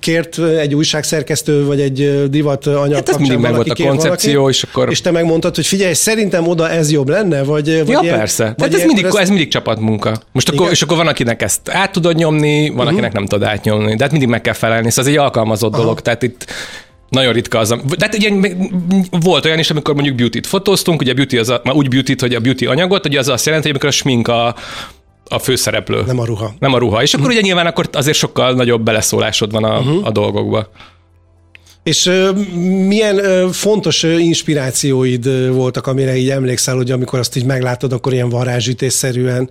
[0.00, 4.56] kért egy újságszerkesztő, vagy egy divat anyag hát ez mindig meg volt a koncepció, valaki,
[4.56, 4.90] és akkor...
[4.90, 7.78] És te megmondtad, hogy figyelj, szerintem oda ez jobb lenne, vagy...
[7.78, 8.54] vagy ja, ilyen, persze.
[8.56, 10.20] Vagy ez mindig, ez mindig csapatmunka.
[10.32, 12.92] Most akkor, és akkor van, akinek ezt át tudod nyomni, van, uh-huh.
[12.92, 13.94] akinek nem tudod átnyomni.
[13.96, 14.90] De hát mindig meg kell felelni.
[14.90, 15.82] Szóval ez egy alkalmazott Aha.
[15.82, 16.46] dolog, tehát itt
[17.08, 17.68] nagyon ritka az.
[17.68, 18.30] De hát ugye
[19.10, 22.34] volt olyan is, amikor mondjuk beauty-t fotóztunk, ugye beauty az a, már úgy beauty hogy
[22.34, 24.54] a beauty anyagot, ugye az azt jelenti, hogy amikor a smink a,
[25.28, 26.02] a főszereplő.
[26.06, 26.54] Nem a ruha.
[26.58, 27.02] Nem a ruha.
[27.02, 27.40] És akkor uh-huh.
[27.40, 30.06] ugye nyilván akkor azért sokkal nagyobb beleszólásod van a, uh-huh.
[30.06, 30.70] a dolgokba.
[31.82, 32.36] És uh,
[32.86, 38.12] milyen uh, fontos uh, inspirációid voltak, amire így emlékszel, hogy amikor azt így meglátod, akkor
[38.12, 39.50] ilyen varázsütésszerűen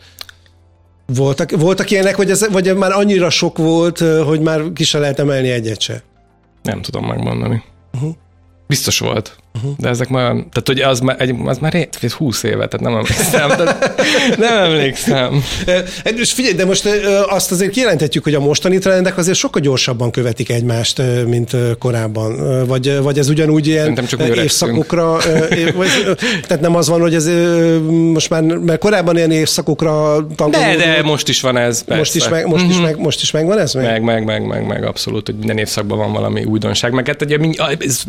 [1.16, 5.20] voltak, voltak ilyenek, vagy, ez, vagy már annyira sok volt, hogy már ki se lehet
[5.20, 6.04] emelni egyet se?
[6.64, 7.64] Nem tudom megmondani.
[7.94, 8.16] Uh-huh.
[8.68, 9.36] Biztos volt.
[9.56, 9.72] Uh-huh.
[9.78, 13.50] De ezek már, tehát hogy az már, egy, az már 20 éve, tehát nem emlékszem.
[13.58, 15.44] tehát nem emlékszem.
[16.04, 16.90] És figyelj, de most
[17.30, 22.66] azt azért kijelenthetjük, hogy a mostani trendek azért sokkal gyorsabban követik egymást, mint korábban.
[22.68, 25.18] Vagy, vagy ez ugyanúgy ilyen csak évszakokra,
[25.76, 27.30] vagy, tehát nem az van, hogy ez
[28.14, 31.84] most már, mert korábban ilyen évszakokra De, de most is van ez.
[31.84, 32.00] Persze.
[32.00, 32.80] Most is, meg, most, uh-huh.
[32.80, 33.74] is meg, most is megvan ez?
[33.74, 33.86] Meg?
[33.86, 36.92] meg, meg, meg, meg, meg, abszolút, hogy minden évszakban van valami újdonság.
[36.92, 37.38] Meg hát ugye,
[37.80, 38.04] ez,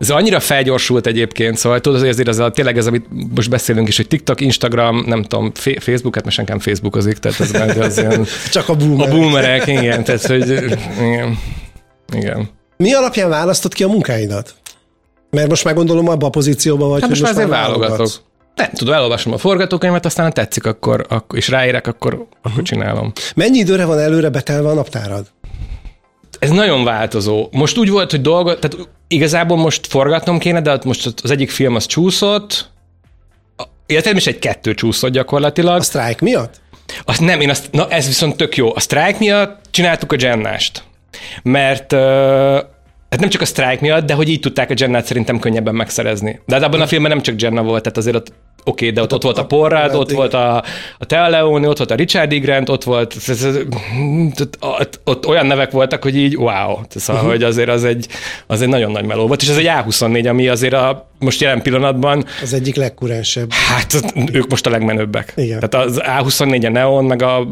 [0.00, 3.88] ez annyira felgyorsult egyébként, szóval tudod, hogy azért az a, tényleg ez, amit most beszélünk
[3.88, 7.98] is, hogy TikTok, Instagram, nem tudom, Facebook, hát most nekem Facebookozik, tehát ez már az
[7.98, 8.26] ilyen...
[8.52, 9.12] Csak a boomerek.
[9.12, 10.48] A boomerek, igen, tehát hogy
[11.00, 11.38] igen.
[12.12, 12.48] igen.
[12.76, 14.54] Mi alapján választod ki a munkáidat?
[15.30, 18.08] Mert most már gondolom abban a pozícióban vagy, hát most, most már azért válogatok.
[18.54, 22.28] Nem tudom, elolvasom a forgatókönyvet, aztán ha tetszik, akkor, akkor és ráérek, akkor, uh-huh.
[22.42, 22.62] akkor mhm.
[22.62, 23.12] csinálom.
[23.34, 25.26] Mennyi időre van előre betelve a naptárad?
[26.38, 27.48] Ez nagyon változó.
[27.52, 31.74] Most úgy volt, hogy dolgot, tehát igazából most forgatnom kéne, de most az egyik film
[31.74, 32.70] az csúszott,
[33.86, 35.78] illetve is egy kettő csúszott gyakorlatilag.
[35.78, 36.60] A sztrájk miatt?
[37.04, 38.74] Azt nem, én azt, na ez viszont tök jó.
[38.74, 40.82] A sztrájk miatt csináltuk a Jennást.
[41.42, 42.58] Mert uh,
[43.10, 46.40] hát nem csak a sztrájk miatt, de hogy így tudták a Jennát szerintem könnyebben megszerezni.
[46.46, 48.32] De hát abban a filmben nem csak Jenna volt, tehát azért ott
[48.64, 50.56] Oké, okay, de ott, ott volt a Porrad, ott volt a,
[50.98, 52.38] a Thea Leone, ott volt a Richard E.
[52.38, 53.16] Grant, ott volt,
[54.60, 56.78] ott, ott olyan nevek voltak, hogy így wow.
[56.88, 57.30] Szóval, uh-huh.
[57.30, 58.06] hogy azért az egy,
[58.46, 61.62] az egy nagyon nagy meló volt, és ez egy A24, ami azért a most jelen
[61.62, 62.24] pillanatban...
[62.42, 63.52] Az egyik legkurensebb.
[63.52, 65.32] Hát ők most a legmenőbbek.
[65.36, 65.60] Igen.
[65.68, 67.46] Tehát az A24 a Neon, meg a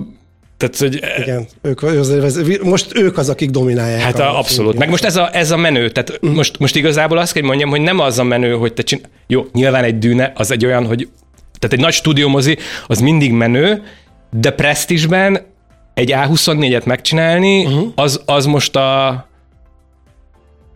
[0.58, 1.00] tehát, hogy...
[1.18, 4.00] Igen, ők, most ők az, akik dominálják.
[4.00, 4.78] Hát a, abszolút.
[4.78, 5.90] Meg most ez a, ez a menő.
[5.90, 6.34] Tehát uh-huh.
[6.34, 9.00] most, most igazából azt kell mondjam, hogy nem az a menő, hogy te csin...
[9.26, 11.08] Jó, nyilván egy dűne, az egy olyan, hogy
[11.58, 13.82] tehát egy nagy stúdiómozi, az mindig menő,
[14.30, 15.46] de presztisben
[15.94, 17.92] egy A24-et megcsinálni, uh-huh.
[17.94, 19.26] az, az most a...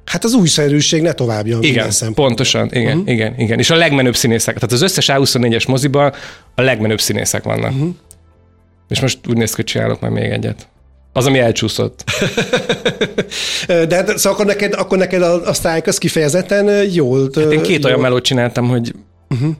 [0.04, 1.58] Hát az újszerűség ne továbbja.
[1.60, 3.12] Igen, pontosan, igen, uh-huh.
[3.12, 3.58] igen, igen.
[3.58, 6.12] És a legmenőbb színészek, tehát az összes A24-es moziban
[6.54, 7.72] a legmenőbb színészek vannak.
[7.72, 7.94] Uh-huh.
[8.92, 10.68] És most úgy néz ki, hogy csinálok majd még egyet.
[11.12, 12.04] Az, ami elcsúszott.
[13.66, 17.30] De hát, szóval akkor neked, akkor neked a, a sztrájk az kifejezetten jól...
[17.34, 17.86] Hát én két jól.
[17.86, 18.94] olyan melót csináltam, hogy...
[19.28, 19.54] Uh-huh.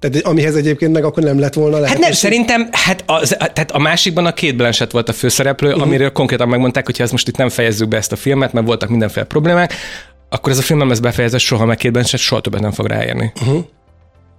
[0.00, 1.88] Tehát amihez egyébként meg akkor nem lett volna lehet.
[1.88, 5.82] Hát nem, szerintem, hát az, tehát a másikban a két Blanchett volt a főszereplő, uh-huh.
[5.82, 8.66] amiről konkrétan megmondták, hogy ha ezt most itt nem fejezzük be ezt a filmet, mert
[8.66, 9.74] voltak mindenféle problémák,
[10.28, 12.86] akkor ez a film nem lesz befejezett soha, meg két Blanchett soha többet nem fog
[12.86, 13.32] ráérni.
[13.40, 13.64] Uh-huh.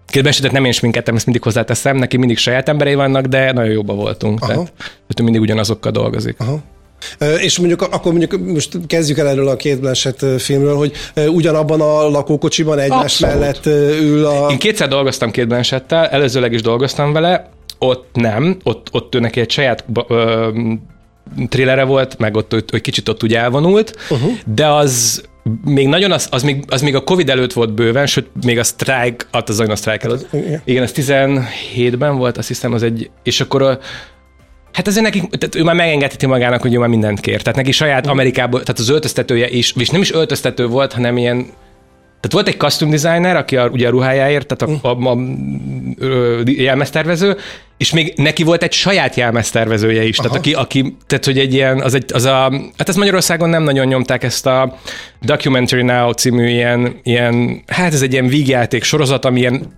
[0.10, 3.72] Két esetet nem én sminkettem, ezt mindig hozzáteszem, neki mindig saját emberei vannak, de nagyon
[3.72, 4.42] jobban voltunk.
[4.42, 4.52] Aha.
[4.52, 4.72] Tehát,
[5.20, 6.36] ő mindig ugyanazokkal dolgozik.
[6.40, 6.60] Aha.
[7.42, 10.92] És mondjuk akkor mondjuk most kezdjük el erről a két Blanchett filmről, hogy
[11.28, 13.36] ugyanabban a lakókocsiban egymás Abszolút.
[13.36, 13.66] mellett
[14.02, 14.52] ül a...
[14.52, 19.40] Én kétszer dolgoztam két Blanchettel, előzőleg is dolgoztam vele, ott nem, ott, ott ő neki
[19.40, 20.48] egy saját ö,
[21.50, 24.32] trillere volt, meg ott hogy kicsit ott úgy elvonult, uh-huh.
[24.46, 25.24] de az
[25.66, 28.64] még nagyon, az, az, még, az még a Covid előtt volt bőven, sőt, még a
[28.64, 30.28] strike, hát az a strike előtt.
[30.64, 33.80] Igen, ez 17-ben volt, azt hiszem, az egy, és akkor a,
[34.74, 37.42] Hát azért neki, tehát ő már megengedheti magának, hogy ő már mindent kér.
[37.42, 41.46] Tehát neki saját Amerikából, tehát az öltöztetője is, és nem is öltöztető volt, hanem ilyen
[42.22, 45.16] Tehát volt egy costume designer, aki a, ugye a ruhájáért, tehát a, a, a, a,
[45.16, 47.38] a jelmeztervező,
[47.78, 51.82] és még neki volt egy saját jelmeztervezője is, tehát, aki, aki, tehát hogy egy ilyen,
[51.82, 54.78] az, egy, az a, hát ezt Magyarországon nem nagyon nyomták ezt a
[55.22, 59.78] Documentary Now című ilyen, ilyen hát ez egy ilyen vígjáték sorozat, ami ilyen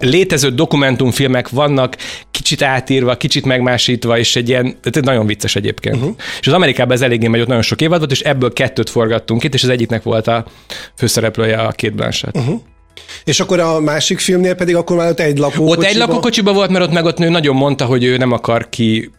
[0.00, 1.96] létező dokumentumfilmek vannak,
[2.30, 5.96] kicsit átírva, kicsit megmásítva, és egy ilyen, ez nagyon vicces egyébként.
[5.96, 6.14] Uh-huh.
[6.40, 9.44] És az Amerikában ez eléggé megy, ott nagyon sok évad volt, és ebből kettőt forgattunk
[9.44, 10.44] itt, és az egyiknek volt a
[10.96, 12.36] főszereplője a két Blanchett.
[12.36, 12.60] Uh-huh.
[13.24, 15.80] És akkor a másik filmnél pedig akkor már ott egy lakókocsiba?
[15.80, 18.68] Ott egy lakókocsiba volt, mert ott meg ott nő nagyon mondta, hogy ő nem akar
[18.68, 19.10] ki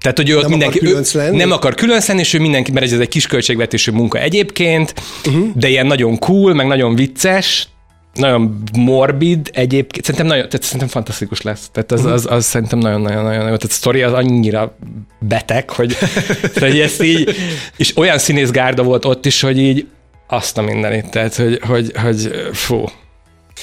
[0.00, 1.36] tehát, hogy ő nem mindenki akar különc lenni?
[1.36, 4.94] nem akar különc lenni, és ő mindenki, mert ez egy kis költségvetésű munka egyébként,
[5.26, 5.48] uh-huh.
[5.54, 7.68] de ilyen nagyon cool, meg nagyon vicces,
[8.14, 11.68] nagyon morbid egyébként, szerintem nagyon, tehát szerintem fantasztikus lesz.
[11.72, 13.44] Tehát az, az, az szerintem nagyon-nagyon-nagyon jó.
[13.44, 14.76] Tehát a sztori az annyira
[15.18, 15.96] beteg, hogy,
[16.60, 17.36] hogy ezt így,
[17.76, 19.86] és olyan színészgárda volt ott is, hogy így
[20.26, 22.84] azt a mindenit, tehát hogy, hogy, hogy fú,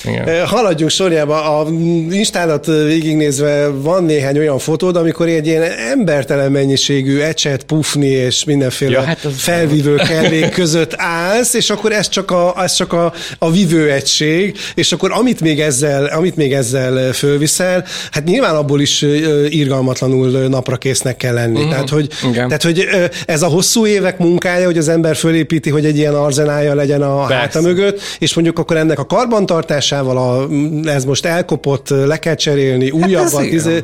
[0.04, 0.46] igen.
[0.46, 1.60] Haladjunk sorjába.
[1.60, 1.68] A
[2.10, 8.92] Instádat végignézve van néhány olyan fotód, amikor egy ilyen embertelen mennyiségű ecset, pufni és mindenféle
[8.92, 13.52] ja, hát felvívő kellék között állsz, és akkor ez csak a, ez csak a, a
[13.52, 19.02] vívő egység, és akkor amit még ezzel, amit még ezzel fölviszel, hát nyilván abból is
[19.50, 21.56] irgalmatlanul napra késznek kell lenni.
[21.56, 21.70] Uh-huh.
[21.70, 22.88] Tehát, hogy, tehát, hogy
[23.26, 27.20] ez a hosszú évek munkája, hogy az ember fölépíti, hogy egy ilyen arzenálja legyen a
[27.20, 27.36] Persze.
[27.36, 30.48] háta mögött, és mondjuk akkor ennek a karbantartás húzásával, a,
[30.90, 33.84] ez most elkopott, le kell cserélni, újabbat, hát ez, izé,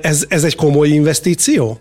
[0.00, 1.78] ez, ez egy komoly investíció?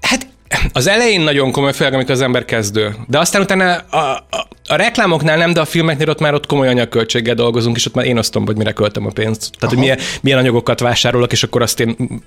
[0.00, 0.26] Hát
[0.72, 2.94] az elején nagyon komoly, főleg amikor az ember kezdő.
[3.08, 6.68] De aztán utána a, a, a reklámoknál nem, de a filmeknél ott már ott komoly
[6.68, 9.40] anyagköltséggel dolgozunk, és ott már én osztom, hogy mire költöm a pénzt.
[9.40, 9.68] Tehát, Aha.
[9.68, 12.22] hogy milyen, milyen anyagokat vásárolok, és akkor azt én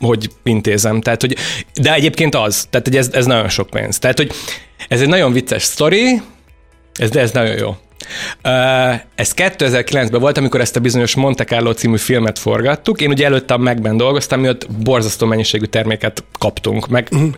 [0.00, 1.00] hogy intézem.
[1.00, 1.36] Tehát, hogy,
[1.80, 3.98] de egyébként az, tehát hogy ez, ez nagyon sok pénz.
[3.98, 4.32] Tehát, hogy
[4.88, 6.20] ez egy nagyon vicces sztori,
[6.94, 7.76] ez, de ez nagyon jó.
[9.14, 13.00] Ez 2009-ben volt, amikor ezt a bizonyos Monte Carlo című filmet forgattuk.
[13.00, 16.88] Én ugye előtte a Megben dolgoztam, mi ott borzasztó mennyiségű terméket kaptunk.
[16.88, 17.30] Meg, uh-huh.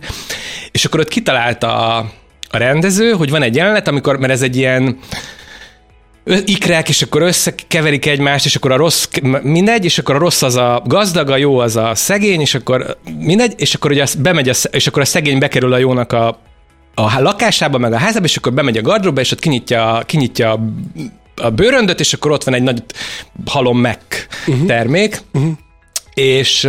[0.70, 2.10] És akkor ott kitalálta a,
[2.50, 4.98] a rendező, hogy van egy jelenet, amikor, mert ez egy ilyen
[6.44, 9.08] ikrek, és akkor összekeverik egymást, és akkor a rossz,
[9.42, 12.96] mindegy, és akkor a rossz az a gazdag, a jó az a szegény, és akkor
[13.18, 16.40] mindegy, és akkor ugye bemegy, a, és akkor a szegény bekerül a jónak a
[16.94, 20.60] a lakásába, meg a házába, és akkor bemegy a gardróba, és ott kinyitja, kinyitja a,
[21.36, 22.82] a bőröndöt, és akkor ott van egy nagy
[23.46, 23.98] halom meg
[24.46, 24.66] uh-huh.
[24.66, 25.52] termék, uh-huh.
[26.14, 26.68] és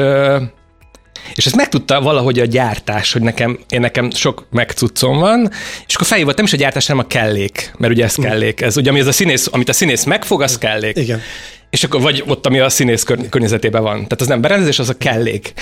[1.35, 5.51] és ezt megtudta valahogy a gyártás, hogy nekem, én nekem sok megcuccom van,
[5.87, 8.25] és akkor fejé volt nem is a gyártás, hanem a kellék, mert ugye ez uh-huh.
[8.25, 8.61] kellék.
[8.61, 10.97] Ez ugye, ami az a színész, amit a színész megfog, az kellék.
[10.97, 11.21] Igen.
[11.69, 13.93] És akkor vagy ott, ami a színész környezetében van.
[13.95, 15.53] Tehát az nem berendezés, az a kellék.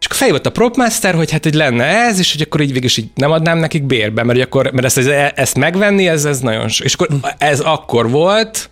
[0.00, 2.84] És akkor feljött a propmaster, hogy hát hogy lenne ez, és hogy akkor így végül
[2.84, 6.66] is így nem adnám nekik bérbe, mert, akkor, mert ezt, ezt megvenni, ez, ez nagyon
[6.66, 7.08] És akkor
[7.38, 8.70] ez akkor volt,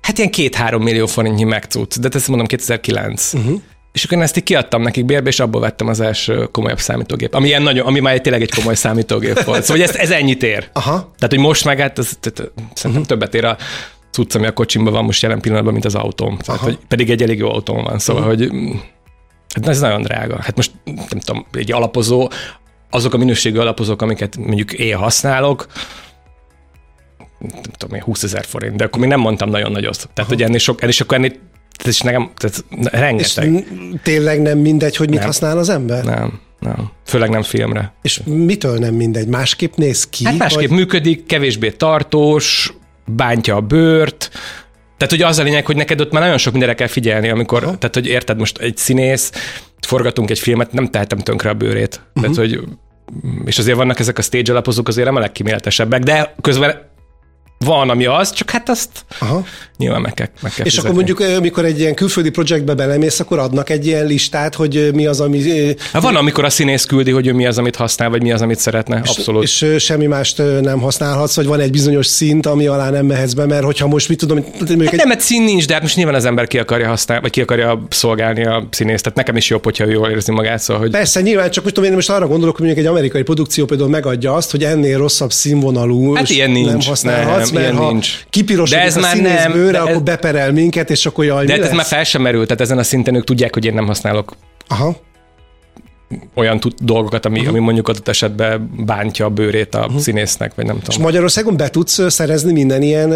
[0.00, 3.32] hát ilyen két-három millió forintnyi megcuc, de ezt mondom 2009.
[3.32, 3.60] Uh-huh.
[3.92, 7.34] És akkor én ezt így kiadtam nekik bérbe, és abból vettem az első komolyabb számítógép.
[7.34, 9.62] Ami, ilyen nagyon, ami már tényleg egy komoly számítógép volt.
[9.62, 10.68] Szóval ez, ez ennyit ér.
[10.72, 10.92] Aha.
[10.92, 13.06] Tehát, hogy most meg hát ez, szerintem uh-huh.
[13.06, 13.56] többet ér a
[14.10, 16.38] cucc, ami a kocsimban van most jelen pillanatban, mint az autóm.
[16.38, 17.98] Tehát, hogy pedig egy elég jó autóm van.
[17.98, 18.38] Szóval, uh-huh.
[18.38, 18.50] hogy
[19.54, 20.38] Hát ez nagyon drága.
[20.42, 22.30] Hát most nem tudom, egy alapozó,
[22.90, 25.66] azok a minőségű alapozók, amiket mondjuk én használok,
[27.38, 29.96] nem tudom én, 20 ezer forint, de akkor még nem mondtam nagyon nagyot.
[29.96, 30.28] Tehát, Aha.
[30.28, 31.30] hogy ennél sok, ennél sok, ennél,
[31.76, 33.52] tehát is nekem, tehát rengeteg.
[33.52, 33.62] És
[34.02, 35.26] tényleg nem mindegy, hogy mit nem.
[35.26, 36.04] használ az ember?
[36.04, 36.90] Nem, nem.
[37.04, 37.92] Főleg nem filmre.
[38.02, 39.26] És mitől nem mindegy?
[39.26, 40.24] Másképp néz ki?
[40.24, 40.78] Hát másképp vagy?
[40.78, 42.74] működik, kevésbé tartós,
[43.06, 44.30] bántja a bőrt,
[45.00, 47.62] tehát, hogy az a lényeg, hogy neked ott már nagyon sok mindenre kell figyelni, amikor,
[47.62, 47.78] Aha.
[47.78, 49.32] tehát, hogy érted, most egy színész,
[49.86, 52.00] forgatunk egy filmet, nem tehetem tönkre a bőrét.
[52.14, 52.34] Uh-huh.
[52.34, 52.60] Tehát, hogy
[53.44, 56.89] és azért vannak ezek a stage alapozók azért nem a legkíméletesebbek, de közben
[57.64, 59.44] van, ami az, csak hát azt Aha.
[59.76, 60.98] nyilván meg kell, meg kell És fizetni.
[60.98, 65.06] akkor mondjuk, mikor egy ilyen külföldi projektbe belemész, akkor adnak egy ilyen listát, hogy mi
[65.06, 65.42] az, ami...
[65.92, 68.42] Hát van, amikor a színész küldi, hogy ő mi az, amit használ, vagy mi az,
[68.42, 68.96] amit szeretne.
[68.96, 69.42] Abszolút.
[69.42, 73.32] És, és semmi mást nem használhatsz, vagy van egy bizonyos szint, ami alá nem mehetsz
[73.32, 74.44] be, mert hogyha most mit tudom...
[74.58, 74.92] Hát egy...
[74.92, 77.40] Nem, egy szín nincs, de hát most nyilván az ember ki akarja használni, vagy ki
[77.40, 79.02] akarja szolgálni a színészt.
[79.02, 80.60] Tehát nekem is jobb, hogyha ő jól érzi magát.
[80.60, 80.90] Szóval, hogy...
[80.90, 83.90] Persze, nyilván, csak most, tudom, én most arra gondolok, hogy mondjuk egy amerikai produkció például
[83.90, 88.24] megadja azt, hogy ennél rosszabb színvonalú hát ilyen nincs, nem használhatsz, nem, mert ha nincs
[88.30, 91.46] kipirosodik de ez a már nem, bőre, de akkor ez, beperel minket, és akkor jaj,
[91.46, 93.74] De hát ez már fel sem merült, tehát ezen a szinten ők tudják, hogy én
[93.74, 94.32] nem használok
[94.68, 94.96] Aha
[96.34, 97.54] olyan tud, dolgokat, ami, uh-huh.
[97.54, 100.00] ami mondjuk adott esetben bántja a bőrét a uh-huh.
[100.00, 100.90] színésznek, vagy nem tudom.
[100.90, 103.12] És Magyarországon be tudsz szerezni minden ilyen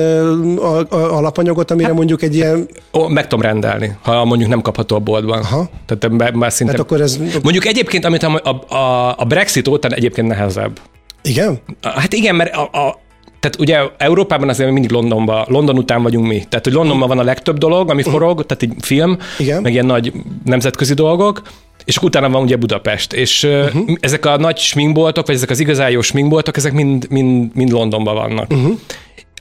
[0.57, 2.69] a, a, alapanyagot, amire hát, mondjuk egy ilyen...
[2.93, 5.39] Ó, meg tudom rendelni, ha mondjuk nem kapható a boltban.
[5.39, 5.69] Aha.
[5.87, 6.73] Tehát már szinte...
[6.73, 7.19] Hát akkor ez...
[7.43, 10.81] Mondjuk egyébként, amit a, a, a Brexit óta egyébként nehezebb.
[11.23, 11.59] Igen?
[11.83, 13.01] Hát igen, mert a, a,
[13.45, 16.45] tehát ugye Európában azért mindig Londonban, London után vagyunk mi.
[16.49, 19.63] Tehát, hogy Londonban van a legtöbb dolog, ami forog, tehát egy film, Igen.
[19.63, 20.13] meg ilyen nagy
[20.45, 21.43] nemzetközi dolgok,
[21.85, 23.13] és akkor utána van ugye Budapest.
[23.13, 23.97] És uh-huh.
[24.01, 28.15] ezek a nagy sminkboltok, vagy ezek az igazán jó sminkboltok, ezek mind, mind, mind Londonban
[28.15, 28.53] vannak.
[28.53, 28.79] Uh-huh.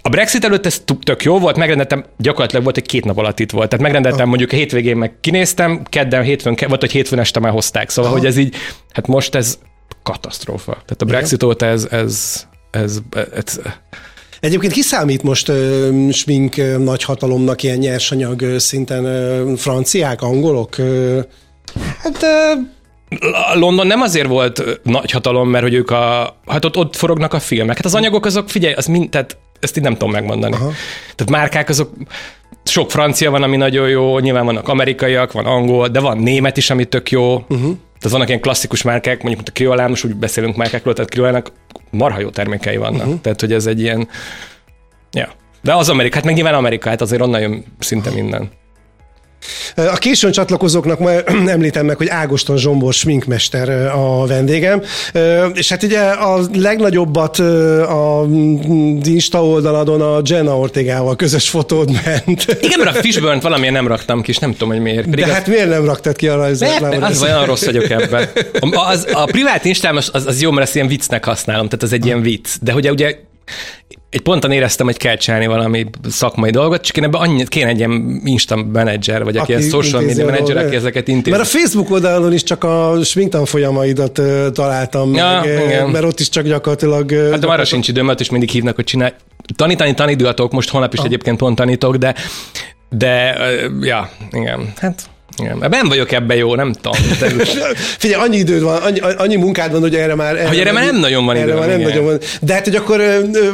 [0.01, 3.51] A Brexit előtt ez tök jó volt, megrendeltem, gyakorlatilag volt, hogy két nap alatt itt
[3.51, 3.69] volt.
[3.69, 7.89] Tehát megrendeltem, mondjuk a hétvégén meg kinéztem, kedden, hétfőn, volt, hogy hétfőn este már hozták.
[7.89, 8.19] Szóval, Aha.
[8.19, 8.55] hogy ez így,
[8.93, 9.59] hát most ez
[10.03, 10.71] katasztrófa.
[10.71, 12.97] Tehát a Brexit óta ez, ez, ez,
[13.33, 13.59] ez,
[14.39, 20.77] Egyébként kiszámít most ö, smink ö, nagyhatalomnak ilyen nyersanyag ö, szinten ö, franciák, angolok?
[20.77, 21.19] Ö,
[22.03, 22.63] Hát uh,
[23.59, 27.33] London nem azért volt ö, nagy hatalom, mert hogy ők a, hát ott, ott forognak
[27.33, 27.75] a filmek.
[27.75, 30.53] Hát az anyagok azok, figyelj, az mind, tehát ezt így nem tudom megmondani.
[30.53, 30.71] Aha.
[31.15, 31.91] Tehát márkák azok,
[32.63, 36.69] sok francia van, ami nagyon jó, nyilván vannak amerikaiak, van angol, de van német is,
[36.69, 37.33] ami tök jó.
[37.33, 37.77] Uh-huh.
[37.99, 41.51] Tehát vannak ilyen klasszikus márkák, mondjuk a Kriolán, most úgy beszélünk márkákról, tehát Kriolának
[41.93, 43.05] marha jó termékei vannak.
[43.05, 43.21] Uh-huh.
[43.21, 44.07] Tehát, hogy ez egy ilyen,
[45.11, 45.29] ja.
[45.61, 48.49] De az Amerika, hát meg nyilván Amerika, hát azért onnan jön szinte minden.
[49.75, 51.11] A későn csatlakozóknak ma
[51.47, 54.81] említem meg, hogy Ágoston Zsombor sminkmester a vendégem,
[55.53, 58.25] és hát ugye a legnagyobbat a
[59.03, 62.45] Insta oldaladon a Jenna Ortegával közös fotód ment.
[62.61, 65.09] Igen, mert a Fishburn-t valamiért nem raktam ki, és nem tudom, hogy miért.
[65.09, 67.03] Pedig De az- hát miért nem raktad ki a rajzreklámot?
[67.03, 68.29] az olyan rossz vagyok ebben.
[68.59, 71.93] A, az, a privát Instám az, az, jó, mert ezt ilyen viccnek használom, tehát az
[71.93, 72.49] egy ilyen vicc.
[72.61, 73.15] De ugye, ugye
[74.13, 77.77] egy ponton éreztem, hogy kell csinálni valami szakmai dolgot, csak én ebben annyit kéne egy
[77.77, 81.29] ilyen Insta menedzser, vagy aki, ilyen social media menedzser, aki ezeket intézi.
[81.29, 84.21] Mert a Facebook oldalon is csak a sminktan folyamaidat
[84.53, 85.89] találtam Ja, meg, igen.
[85.89, 87.11] mert ott is csak gyakorlatilag...
[87.11, 89.11] Hát de arra sincs időm, mert is mindig hívnak, hogy csinálj.
[89.55, 92.15] Tanítani tanítgatok, most holnap is egyébként pont tanítok, de,
[92.89, 93.37] de
[93.81, 95.69] ja, igen, hát igen.
[95.69, 96.91] Ben vagyok ebben jó, nem tudom.
[97.19, 97.29] De,
[98.03, 100.35] Figyelj, annyi időd van, annyi, annyi munkád van, hogy erre már...
[100.35, 101.89] Erre, Hogy erre már nem nagyon van erre időm, már nem igen.
[101.89, 102.19] nagyon van.
[102.41, 103.01] De hát, hogy akkor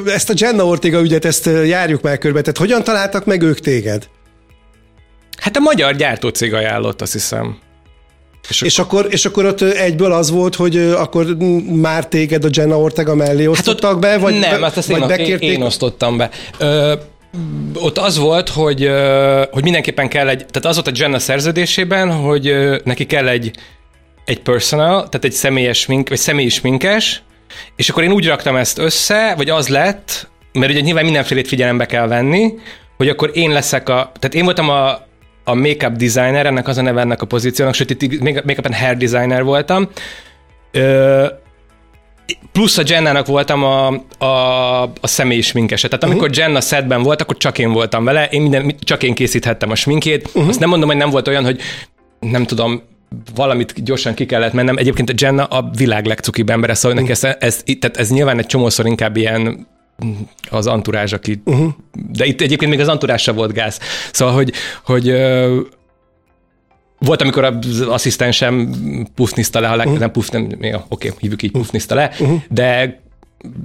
[0.05, 2.41] ezt a Jenna Ortega ügyet, ezt járjuk már körbe.
[2.41, 4.07] Tehát hogyan találtak meg ők téged?
[5.39, 7.57] hát a magyar gyártócég ajánlott, azt hiszem.
[8.49, 11.25] És, És akkor, és akkor ott egyből az volt, hogy akkor
[11.65, 15.07] már téged a Jenna Ortega mellé osztottak be, vagy, nem, be, azt, azt vagy én,
[15.07, 15.49] bekérték?
[15.49, 16.29] én osztottam be.
[16.57, 16.93] Ö,
[17.75, 18.91] ott az volt, hogy,
[19.51, 23.51] hogy mindenképpen kell egy, tehát az volt a Jenna szerződésében, hogy neki kell egy,
[24.25, 27.21] egy personal, tehát egy személyes mink, vagy személyi sminkes,
[27.75, 31.85] és akkor én úgy raktam ezt össze, vagy az lett, mert ugye nyilván mindenfélét figyelembe
[31.85, 32.53] kell venni,
[32.97, 34.89] hogy akkor én leszek a, tehát én voltam a,
[35.43, 39.43] a make-up designer, ennek az a neve ennek a pozíciónak, sőt itt make-up hair designer
[39.43, 39.89] voltam,
[42.51, 43.87] plusz a Jennának voltam a,
[44.17, 45.87] a, a személyi sminkese.
[45.87, 46.43] Tehát amikor uh-huh.
[46.43, 50.27] Jenna setben volt, akkor csak én voltam vele, én minden, csak én készíthettem a sminkét.
[50.27, 50.47] Uh-huh.
[50.47, 51.59] Azt nem mondom, hogy nem volt olyan, hogy
[52.19, 52.81] nem tudom,
[53.35, 54.77] valamit gyorsan ki kellett mennem.
[54.77, 58.45] Egyébként a Jenna a világ legcukibb embere, szóval neki ez, ez, tehát ez nyilván egy
[58.45, 59.67] csomószor inkább ilyen
[60.49, 61.41] az anturázs, aki...
[61.45, 61.69] Uh-huh.
[62.11, 63.79] De itt egyébként még az anturázs sem volt gáz.
[64.11, 64.51] Szóval, hogy,
[64.83, 65.15] hogy
[66.99, 68.73] volt, amikor az asszisztensem
[69.15, 70.01] pufniszta le, ha leg, uh-huh.
[70.01, 72.41] nem puf, nem, ja, oké, hívjuk így pufniszta le, uh-huh.
[72.49, 72.99] de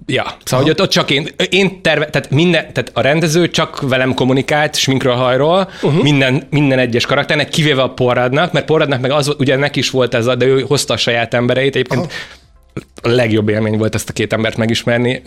[0.06, 3.80] Ja, szóval, hogy ott, ott csak én, én terve, tehát, minden, tehát a rendező csak
[3.80, 6.02] velem kommunikált sminkről hajról, uh-huh.
[6.02, 10.14] minden, minden egyes karakternek, kivéve a Porradnak, mert Porradnak meg az, ugye neki is volt
[10.14, 12.82] ez, a, de ő hozta a saját embereit, egyébként uh-huh.
[13.02, 15.22] a legjobb élmény volt ezt a két embert megismerni.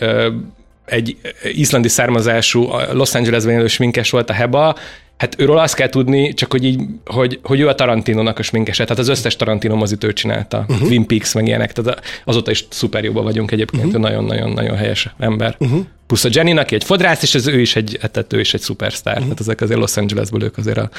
[0.88, 1.16] Egy
[1.52, 4.76] izlandi származású, Los Angelesben élő sminkes volt a Heba,
[5.18, 8.82] Hát őről azt kell tudni, csak hogy így, hogy, hogy ő a Tarantinónak a sminkese,
[8.82, 10.86] tehát az összes Tarantino mozit ő csinálta, uh-huh.
[10.86, 14.00] Twin Peaks meg ilyenek, tehát azóta is szuper jóban vagyunk egyébként, uh-huh.
[14.00, 15.56] nagyon-nagyon-nagyon helyes ember.
[15.58, 15.84] Uh-huh.
[16.06, 18.54] Plusz a Jenny, aki egy fodrász, és ez ő is egy, hát tehát ő is
[18.54, 19.28] egy szupersztár, uh-huh.
[19.28, 20.90] tehát ezek azért Los Angelesből ők azért a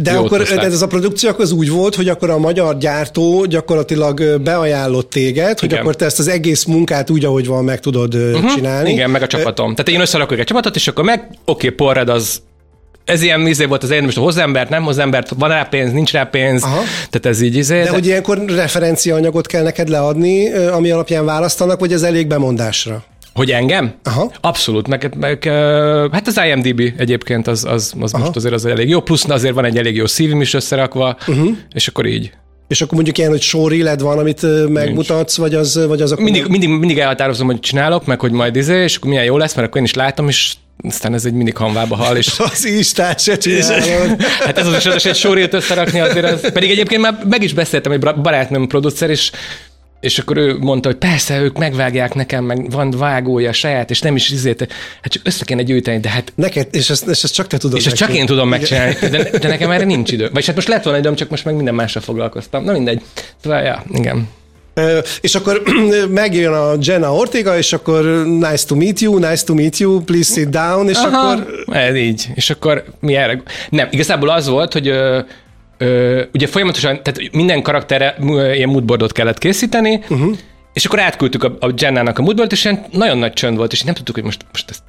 [0.00, 0.58] De jót akkor hozták.
[0.58, 5.10] de ez a produkció akkor az úgy volt, hogy akkor a magyar gyártó gyakorlatilag beajánlott
[5.10, 5.82] téged, hogy Igen.
[5.82, 8.54] akkor te ezt az egész munkát úgy, ahogy van, meg tudod uh-huh.
[8.54, 8.90] csinálni.
[8.90, 9.74] Igen, meg a csapatom.
[9.74, 12.42] Tehát én összerakok egy csapatot, és akkor meg, oké, okay, Porrad az
[13.04, 15.92] ez ilyen izé volt az én, most hozzá embert, nem hozzá embert, van rá pénz,
[15.92, 16.80] nincs rá pénz, Aha.
[17.10, 17.82] tehát ez így izé.
[17.82, 23.04] De hogy ilyenkor referenciaanyagot kell neked leadni, ami alapján választanak, vagy ez elég bemondásra?
[23.36, 23.94] Hogy engem?
[24.04, 24.32] Aha.
[24.40, 25.44] Abszolút, meg, meg
[26.12, 29.64] hát az IMDB egyébként az, az, az most azért az elég jó, plusz azért van
[29.64, 31.56] egy elég jó szívim is összerakva, uh-huh.
[31.72, 32.32] és akkor így.
[32.68, 36.24] És akkor mondjuk ilyen, hogy soréled van, amit megmutatsz, vagy az, vagy az akkor...
[36.24, 39.54] Mindig, mindig, mindig elhatározom, hogy csinálok, meg hogy majd izé, és akkor milyen jó lesz,
[39.54, 43.20] mert akkor én is látom, és aztán ez egy mindig hanvába hal, és Az Instát
[43.20, 44.22] se csinálod.
[44.22, 47.52] Hát ez az is, az egy sorét összerakni azért, az, pedig egyébként már meg is
[47.52, 49.30] beszéltem egy barátnőm producer, és
[50.06, 54.16] és akkor ő mondta, hogy persze, ők megvágják nekem, meg van vágója saját, és nem
[54.16, 57.46] is izét, hát csak össze kéne gyűjteni, de hát Neked, és ezt, és ezt csak
[57.46, 60.30] te tudod és ezt csak én tudom megcsinálni, de, de nekem erre nincs idő.
[60.32, 62.64] Vagy hát most lett volna időm, csak most meg minden másra foglalkoztam.
[62.64, 63.02] Na mindegy.
[63.42, 64.28] Szóval, ja, igen.
[65.20, 65.62] És akkor
[66.08, 70.32] megjön a Jenna Ortega, és akkor nice to meet you, nice to meet you, please
[70.32, 71.46] sit down, és Aha, akkor...
[71.72, 72.28] Ez így.
[72.34, 73.42] És akkor mi erre?
[73.70, 74.92] Nem, igazából az volt, hogy
[75.78, 78.16] ö, ugye folyamatosan, tehát minden karakterre
[78.54, 80.36] ilyen moodboardot kellett készíteni, uh-huh.
[80.72, 83.82] és akkor átküldtük a, a Jennának a moodboardot, és ilyen nagyon nagy csönd volt, és
[83.82, 84.82] nem tudtuk, hogy most, most ezt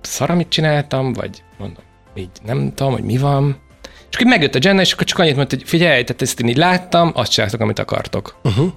[0.00, 1.84] szar, amit csináltam, vagy mondom,
[2.14, 3.56] így nem tudom, hogy mi van.
[3.82, 6.40] És akkor így megjött a Jenna, és akkor csak annyit mondta, hogy figyelj, tehát ezt
[6.40, 8.36] én így láttam, azt csináltok, amit akartok.
[8.44, 8.72] Uh-huh.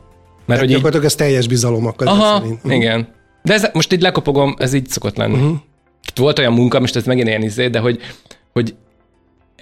[0.45, 2.59] Mert hogy így, Gyakorlatilag ez teljes bizalom akkor Aha, szerint.
[2.63, 3.07] igen.
[3.43, 5.33] De ez, most így lekopogom, ez így szokott lenni.
[5.33, 5.57] Uh-huh.
[6.15, 7.99] Volt olyan munka, most ez megint ilyen izé, de hogy,
[8.53, 8.75] hogy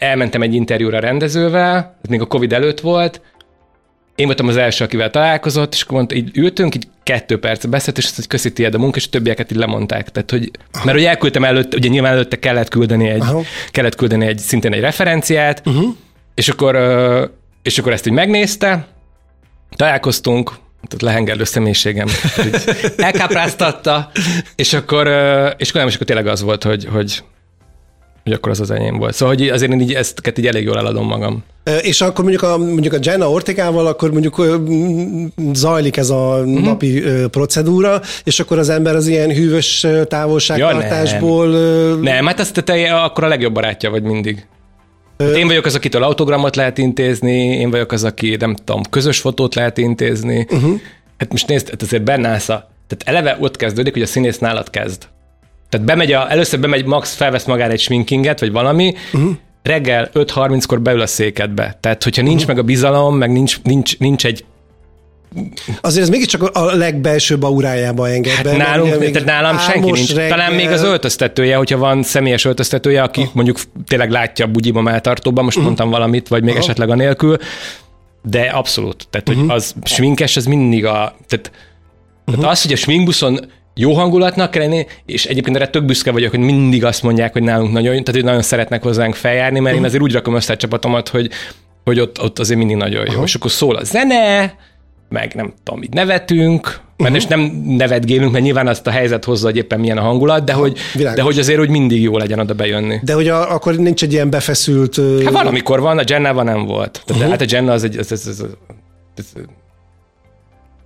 [0.04, 3.22] elmentem egy interjúra rendezővel, ez még a Covid előtt volt,
[4.16, 7.97] én voltam az első, akivel találkozott, és akkor mondta, így ültünk, így kettő perc beszélt,
[7.97, 10.10] és azt, hogy köszi tiéd a munka, és a többieket így lemondták.
[10.10, 13.41] Tehát, hogy, mert hogy elküldtem előtt, ugye nyilván előtte kellett küldeni egy, Aha.
[13.72, 15.95] kellett küldeni egy szintén egy referenciát, uh-huh.
[16.36, 16.76] és, akkor,
[17.64, 18.88] és akkor ezt így megnézte,
[19.76, 20.49] találkoztunk,
[20.88, 22.08] tehát lehengerlő személyiségem
[22.97, 24.12] elkápráztatta,
[24.56, 25.08] és akkor,
[25.58, 27.24] és akkor, és akkor tényleg az volt, hogy, hogy,
[28.24, 29.13] hogy akkor az az enyém volt.
[29.13, 31.43] Szóval hogy azért én így ezt így elég jól eladom magam.
[31.82, 34.45] És akkor mondjuk a, mondjuk a Jenna Ortegával, akkor mondjuk
[35.53, 36.49] zajlik ez a Mhm.
[36.49, 36.63] mm-hmm.
[36.63, 41.47] napi procedúra, és akkor az ember az ilyen hűvös távolságtartásból...
[41.47, 44.45] ö, Nem, hát azt te akkor a legjobb barátja vagy mindig.
[45.17, 49.19] Hát én vagyok az, akitől autogramot lehet intézni, én vagyok az, aki nem tudom, közös
[49.19, 50.47] fotót lehet intézni.
[50.51, 50.80] Uh-huh.
[51.17, 54.69] Hát most nézd, hát azért Ben Násza, tehát eleve ott kezdődik, hogy a színész nálad
[54.69, 55.03] kezd.
[55.74, 59.32] Tehát bemegy a, először bemegy, Max felvesz magára egy sminkinget, vagy valami, uh-huh.
[59.63, 61.78] reggel 5.30-kor beül a székedbe.
[61.80, 62.55] Tehát, hogyha nincs uh-huh.
[62.55, 64.45] meg a bizalom, meg nincs, nincs, nincs egy
[65.82, 68.49] Azért ez mégiscsak a legbelsőbb aurájába enged be.
[68.49, 70.13] Hát mert nálunk, még tehát nálam senki nincs.
[70.13, 73.28] reggel- Talán még az öltöztetője, hogyha van személyes öltöztetője, aki oh.
[73.34, 75.71] mondjuk tényleg látja a bugyiba melltartóban, most uh-huh.
[75.71, 76.63] mondtam valamit, vagy még Aha.
[76.63, 77.38] esetleg a nélkül,
[78.24, 79.07] de abszolút.
[79.09, 81.15] Tehát, hogy az sminkes, az mindig a...
[81.28, 81.51] Tehát,
[82.26, 83.39] tehát az, hogy a sminkbuszon
[83.76, 87.43] jó hangulatnak kell lenni, és egyébként erre tök büszke vagyok, hogy mindig azt mondják, hogy
[87.43, 90.57] nálunk nagyon, tehát hogy nagyon szeretnek hozzánk feljárni, mert én azért úgy rakom össze a
[90.57, 91.30] csapatomat, hogy,
[91.84, 93.24] hogy ott, ott azért mindig nagyon jó.
[93.24, 94.55] És akkor szól a zene,
[95.09, 97.15] meg nem tudom, így nevetünk, mert uh-huh.
[97.15, 100.53] és nem nevetgélünk, mert nyilván azt a helyzet hozza, hogy éppen milyen a hangulat, de
[100.53, 101.17] hogy, Világos.
[101.17, 102.99] de hogy azért úgy mindig jó legyen oda bejönni.
[103.03, 104.95] De hogy a, akkor nincs egy ilyen befeszült...
[105.24, 106.91] Hát van, amikor van, a Jennával nem volt.
[107.05, 107.30] Tehát, uh-huh.
[107.30, 107.97] Hát a Jenna az egy...
[107.97, 108.55] Az, az, az, az,
[109.15, 109.34] az,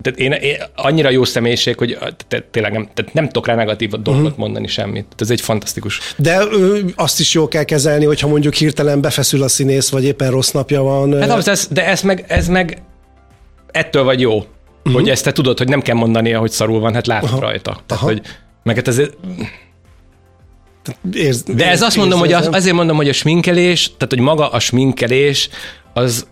[0.00, 3.90] tehát én, én, annyira jó személyiség, hogy te, tényleg nem, tehát nem tudok rá negatív
[3.90, 4.38] dolgot uh-huh.
[4.38, 5.02] mondani semmit.
[5.02, 6.00] Tehát ez egy fantasztikus.
[6.16, 10.30] De ö, azt is jól kell kezelni, hogyha mondjuk hirtelen befeszül a színész, vagy éppen
[10.30, 11.20] rossz napja van.
[11.20, 12.82] Hát az, ez, de ez meg, ez meg
[13.70, 14.92] ettől vagy jó, uh-huh.
[14.92, 17.40] hogy ezt te tudod, hogy nem kell mondania, hogy szarul van, hát látod Aha.
[17.40, 17.70] rajta.
[17.70, 18.06] Tehát, Aha.
[18.06, 18.20] hogy,
[18.62, 19.00] meg hát ez,
[21.12, 24.48] Érz, De ez azt mondom, hogy az, azért mondom, hogy a sminkelés, tehát hogy maga
[24.50, 25.48] a sminkelés,
[25.92, 26.26] az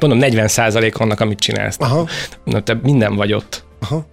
[0.00, 1.76] mondom, 40 százalék annak, amit csinálsz.
[1.78, 2.08] Aha.
[2.44, 3.64] Na, te minden vagy ott.
[3.80, 4.06] Aha.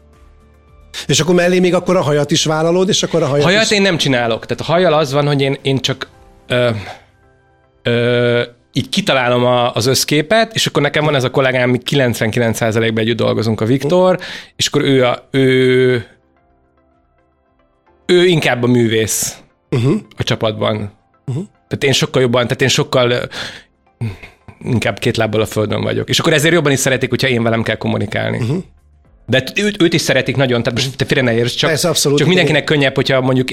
[1.07, 3.71] És akkor mellé még akkor a hajat is vállalod, és akkor a hajat, Hajat is...
[3.71, 4.45] én nem csinálok.
[4.45, 6.09] Tehát a hajjal az van, hogy én, én csak
[6.47, 6.69] ö,
[7.83, 12.97] ö, így kitalálom a, az összképet, és akkor nekem van ez a kollégám, mi 99%-ban
[12.97, 14.19] együtt dolgozunk, a Viktor,
[14.55, 16.05] és akkor ő, a, ő,
[18.05, 19.37] ő inkább a művész
[19.69, 19.95] uh-huh.
[20.17, 20.91] a csapatban.
[21.25, 21.43] Uh-huh.
[21.53, 23.13] Tehát én sokkal jobban, tehát én sokkal
[24.63, 26.09] inkább két lábbal a földön vagyok.
[26.09, 28.37] És akkor ezért jobban is szeretik, hogyha én velem kell kommunikálni.
[28.37, 28.63] Uh-huh.
[29.25, 32.17] De őt, őt is szeretik nagyon, tehát most te félre ne érts, csak, Persze, abszolút,
[32.17, 33.47] csak mindenkinek könnyebb, hogyha mondjuk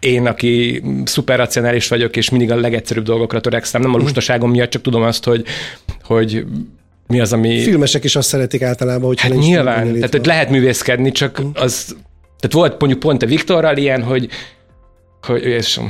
[0.00, 4.70] én, aki szuper racionális vagyok, és mindig a legegyszerűbb dolgokra törekszem, nem a lustaságom miatt,
[4.70, 5.44] csak tudom azt, hogy,
[6.02, 6.44] hogy
[7.06, 7.58] mi az, ami...
[7.58, 11.96] Filmesek is azt szeretik általában, hogy Hát nyilván, tehát hogy lehet művészkedni, csak az...
[12.40, 14.28] Tehát volt mondjuk pont a Viktorral ilyen, hogy
[15.22, 15.80] hogy és,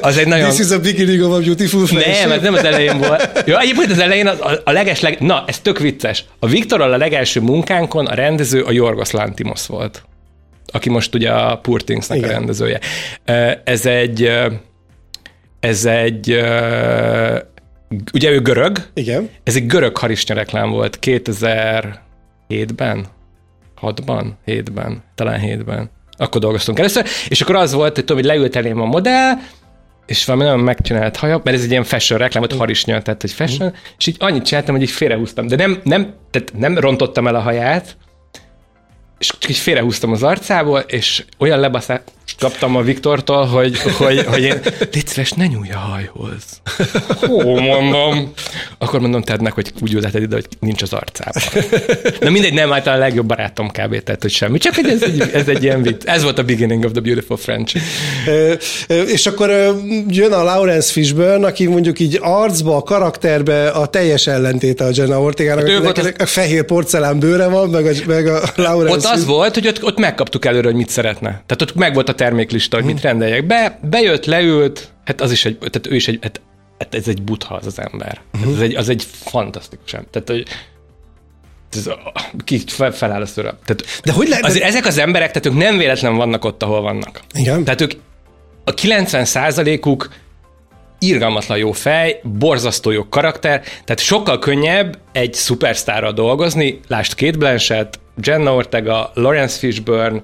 [0.00, 0.48] az egy nagyon...
[0.48, 2.22] This is a beginning of a beautiful friendship.
[2.22, 3.42] Nem, ez nem az elején volt.
[3.46, 5.20] Jó, egyébként az elején az, a, a legesleg...
[5.20, 6.24] Na, ez tök vicces.
[6.38, 10.02] A Viktorral a legelső munkánkon a rendező a Jorgos Lantimos volt,
[10.66, 12.30] aki most ugye a Poor Things-nek a Igen.
[12.30, 12.80] rendezője.
[13.24, 14.32] Ö, Ez egy...
[15.60, 16.30] Ez egy...
[18.12, 19.30] Ugye ő görög, Igen.
[19.44, 23.06] ez egy görög harisnya reklám volt 2007-ben,
[23.82, 25.90] 6-ban, 7-ben, talán 7-ben.
[26.18, 29.34] Akkor dolgoztunk először, és akkor az volt, hogy tudom, hogy leült a modell,
[30.06, 33.32] és valami nagyon megcsinált haja, mert ez egy ilyen fashion reklám, hogy harisnya, tehát hogy
[33.32, 37.34] fashion, és így annyit csináltam, hogy így félrehúztam, de nem, nem, tehát nem rontottam el
[37.34, 37.96] a haját,
[39.18, 42.00] és csak így félrehúztam az arcából, és olyan lebaszás
[42.38, 44.60] kaptam a Viktortól, hogy, hogy, hogy én,
[44.92, 46.42] légy szíves, ne nyúlj a hajhoz.
[47.20, 48.32] Hó, mondom.
[48.78, 51.42] Akkor mondom Tednek, hogy úgy ülheted ide, hogy nincs az arcában.
[52.20, 54.02] Na mindegy, nem, hát a legjobb barátom kb.
[54.02, 54.58] Tehát, hogy semmi.
[54.58, 56.04] Csak hogy ez egy, ez egy ilyen vicc.
[56.04, 57.76] Ez volt a beginning of the beautiful French.
[58.86, 59.50] És akkor
[60.08, 65.20] jön a Lawrence Fishburne, aki mondjuk így arcba, a karakterbe a teljes ellentéte a Jenna
[65.20, 65.68] Ortegának.
[65.68, 69.54] Hát volt a fehér porcelán bőre van, meg a, meg a Lawrence Ott az volt,
[69.54, 71.28] hogy ott, ott megkaptuk előre, hogy mit szeretne.
[71.28, 73.78] Tehát ott meg volt a terméklista, hogy mit rendeljek be.
[73.82, 76.40] Bejött, leült, hát az is egy, tehát ő is egy, hát,
[76.78, 78.20] hát ez egy butha az az ember.
[78.34, 78.54] Uh-huh.
[78.54, 80.10] Ez egy, az egy fantasztikus ember.
[80.10, 80.44] Tehát, hogy
[81.70, 81.88] ez
[82.44, 83.54] ki fel, feláll a szőre.
[83.64, 86.80] Tehát, De hogy lehet- Azért ezek az emberek, tehát ők nem véletlen vannak ott, ahol
[86.80, 87.20] vannak.
[87.34, 87.64] Igen.
[87.64, 87.92] Tehát ők
[88.64, 90.08] a 90 százalékuk
[90.98, 98.00] irgalmatlan jó fej, borzasztó jó karakter, tehát sokkal könnyebb egy szupersztárral dolgozni, lásd Kate Blanchett,
[98.22, 100.22] Jenna Ortega, Lawrence Fishburne,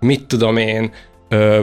[0.00, 0.92] mit tudom én,
[1.32, 1.60] ö,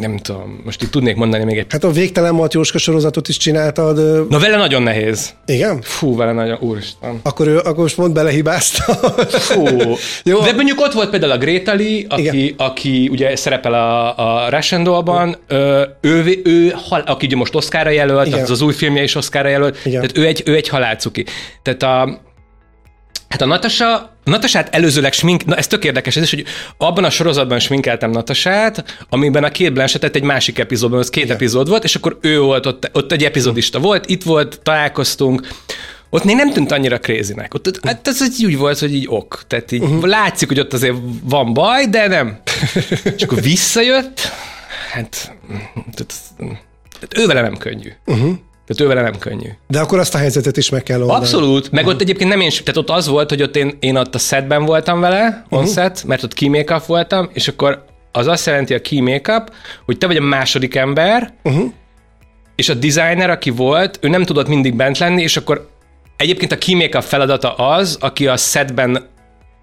[0.00, 1.66] nem tudom, most itt tudnék mondani még egy...
[1.68, 4.28] Hát a végtelen Matjóska sorozatot is csináltad.
[4.28, 5.34] Na vele nagyon nehéz.
[5.46, 5.82] Igen?
[5.82, 7.20] Fú, vele nagyon, úristen.
[7.22, 8.92] Akkor, ő, akkor most mondd belehibázta.
[9.28, 9.64] Fú.
[10.30, 10.40] Jó.
[10.40, 15.36] De mondjuk ott volt például a Greta Lee, aki, aki ugye szerepel a, a Russian
[15.46, 18.42] ö, ő, ő, hal, aki ugye most Oscarra jelölt, Igen.
[18.42, 20.00] az, az új filmje is Oscarra jelölt, Igen.
[20.00, 21.24] tehát ő egy, ő egy halálcuki.
[21.62, 22.24] Tehát a,
[23.28, 26.44] Hát a Natasha, Natasát előzőleg smink, na ez tök érdekes, ez is, hogy
[26.76, 31.36] abban a sorozatban sminkeltem Natasát, amiben a két Blanchettet egy másik epizódban, az két Igen.
[31.36, 35.48] epizód volt, és akkor ő volt ott, ott egy epizódista volt, itt volt, találkoztunk,
[36.10, 37.54] ott még nem tűnt annyira krézinek.
[37.54, 39.42] Ott, ott hát ez így úgy volt, hogy így ok.
[39.46, 40.06] Tehát így uh-huh.
[40.06, 42.38] látszik, hogy ott azért van baj, de nem.
[43.16, 44.20] és akkor visszajött,
[44.92, 45.32] hát
[45.94, 46.14] tehát,
[46.92, 47.92] tehát ő vele nem könnyű.
[48.06, 48.34] Uh-huh.
[48.66, 49.48] Tehát ő vele nem könnyű.
[49.68, 51.18] De akkor azt a helyzetet is meg kell oldani.
[51.18, 54.14] Abszolút, meg ott egyébként nem én, tehát ott az volt, hogy ott én, én ott
[54.14, 55.74] a setben voltam vele, on uh-huh.
[55.74, 59.44] set, mert ott key make voltam, és akkor az azt jelenti a key make
[59.84, 61.72] hogy te vagy a második ember, uh-huh.
[62.54, 65.68] és a designer, aki volt, ő nem tudott mindig bent lenni, és akkor
[66.16, 69.08] egyébként a key make feladata az, aki a setben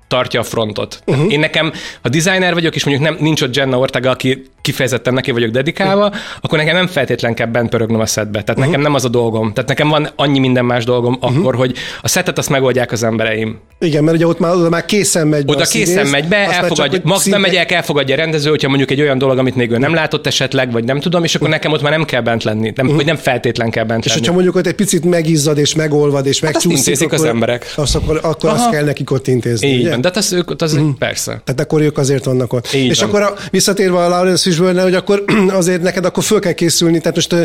[0.08, 1.04] tartja a frontot.
[1.06, 1.32] Uh-huh.
[1.32, 5.32] Én nekem, ha designer vagyok, és mondjuk nem, nincs ott Jenna Ortega, aki kifejezetten neki
[5.32, 6.22] vagyok dedikálva, uh-huh.
[6.42, 8.32] akkor nekem nem feltétlen kell bent pörögnöm a setbe.
[8.32, 8.66] Tehát uh-huh.
[8.66, 9.54] nekem nem az a dolgom.
[9.54, 11.38] Tehát nekem van annyi minden más dolgom uh-huh.
[11.38, 13.60] akkor, hogy a setet azt megoldják az embereim.
[13.80, 16.54] Igen, mert ugye ott már, oda már készen megy be Oda készen megy be, csak,
[16.54, 19.72] elfogadja, hogy max szinte- bemegyek, elfogadja a rendező, hogyha mondjuk egy olyan dolog, amit még
[19.72, 22.44] ő nem látott esetleg, vagy nem tudom, és akkor nekem ott már nem kell bent
[22.44, 24.20] lenni, nem, vagy nem feltétlen kell bent És lenni.
[24.20, 27.74] hogyha mondjuk ott egy picit megizzad és megolvad és Hát megcsúszik, intézik az akkor, emberek.
[27.76, 29.68] Azt akkor, akkor azt kell nekik ott intézni.
[29.68, 29.90] Így ugye?
[29.90, 30.96] van, de hát az, ők, az uh-huh.
[30.98, 31.42] persze.
[31.44, 32.74] Tehát akkor ők azért vannak ott.
[32.74, 33.10] Így és van.
[33.10, 37.16] akkor a, visszatérve a Lawrence Fishburne, hogy akkor azért neked akkor föl kell készülni, tehát
[37.16, 37.36] most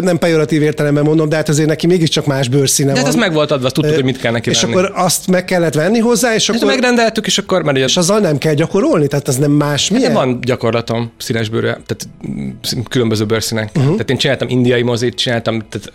[0.00, 3.14] nem pejoratív értelemben mondom, de hát azért neki mégiscsak más bőrszíne De hát van.
[3.14, 4.72] az meg volt adva, tudtuk, hogy mit kell neki És venni.
[4.74, 8.18] akkor azt meg kellett venni hozzá, és Hát akkor, megrendeltük, és akkor, mert és azzal
[8.18, 10.12] nem kell gyakorolni, tehát az nem más de milyen?
[10.12, 13.70] van gyakorlatom színes bőrre, tehát mm, különböző bőrszínek.
[13.74, 13.92] Uh-huh.
[13.92, 15.92] Tehát én csináltam indiai mozit, csináltam, tehát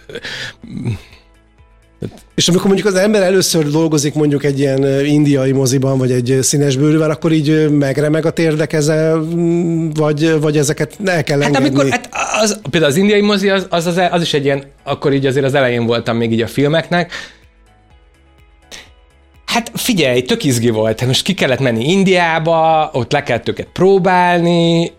[2.36, 6.78] És amikor mondjuk az ember először dolgozik mondjuk egy ilyen indiai moziban, vagy egy színes
[6.78, 11.68] bőrűvel, akkor így megremeg a térdekeze, mm, vagy, vagy ezeket el kell Hát engedni.
[11.68, 12.10] amikor, hát
[12.42, 15.46] az, például az indiai mozi, az, az, az, az is egy ilyen, akkor így azért
[15.46, 17.12] az elején voltam még így a filmeknek,
[19.46, 21.00] Hát figyelj, tök izgi volt.
[21.00, 24.92] Hát most ki kellett menni Indiába, ott le kellett őket próbálni.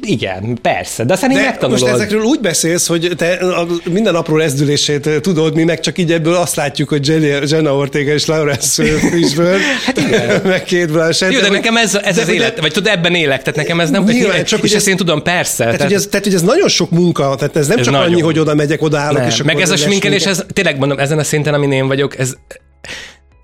[0.00, 1.80] Igen, persze, de aztán így De megtanulod.
[1.80, 6.12] most ezekről úgy beszélsz, hogy te a minden apró rezdülését tudod, mi meg csak így
[6.12, 7.06] ebből azt látjuk, hogy
[7.50, 10.40] Jenna Ortega és Lawrence Fishburne, Hát igen.
[10.44, 11.32] meg két Blanchett.
[11.32, 13.80] Jó, de hogy- nekem ez, ez de az élet, vagy tudod, ebben élek, tehát nekem
[13.80, 15.64] ez nem, Nyilván, csak csak és hogy ezt ez- én tudom, persze.
[15.64, 18.12] Tehát, hogy ez, tehát, hogy ez nagyon sok munka, tehát ez nem Ez csak nagyon.
[18.12, 19.28] annyi, hogy oda megyek, oda állok, Nem.
[19.28, 22.18] és akkor Meg ez a sminkelés, ez tényleg mondom, ezen a szinten, amin én vagyok,
[22.18, 22.34] ez,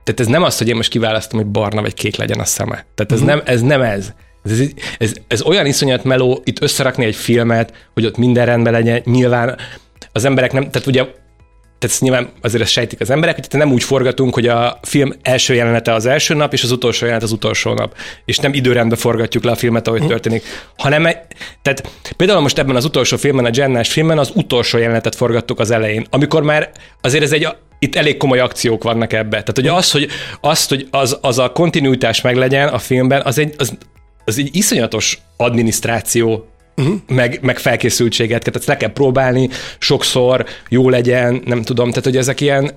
[0.05, 2.87] tehát ez nem az, hogy én most kiválasztom, hogy barna vagy kék legyen a szeme.
[2.95, 3.27] Tehát ez, uh-huh.
[3.27, 4.13] nem, ez nem ez.
[4.45, 4.61] Ez,
[4.99, 9.03] ez, ez, olyan iszonyat meló itt összerakni egy filmet, hogy ott minden rendben legyen.
[9.05, 9.59] Nyilván
[10.13, 11.05] az emberek nem, tehát ugye
[11.83, 15.55] tehát nyilván azért ezt sejtik az emberek, hogy nem úgy forgatunk, hogy a film első
[15.55, 17.97] jelenete az első nap, és az utolsó jelenet az utolsó nap.
[18.25, 20.45] És nem időrendben forgatjuk le a filmet, ahogy történik.
[20.77, 21.03] Hanem,
[21.63, 25.71] tehát például most ebben az utolsó filmben, a Jennás filmben az utolsó jelenetet forgattuk az
[25.71, 26.71] elején, amikor már
[27.01, 29.31] azért ez egy itt elég komoly akciók vannak ebbe.
[29.31, 30.09] Tehát ugye az, hogy,
[30.41, 33.79] azt, hogy az, az a kontinuitás meglegyen a filmben, az egy, az,
[34.25, 36.47] az egy iszonyatos adminisztráció
[36.77, 36.95] uh-huh.
[37.09, 39.49] meg, meg felkészültséget, tehát ezt le kell próbálni
[39.79, 42.71] sokszor, jó legyen, nem tudom, tehát hogy ezek ilyen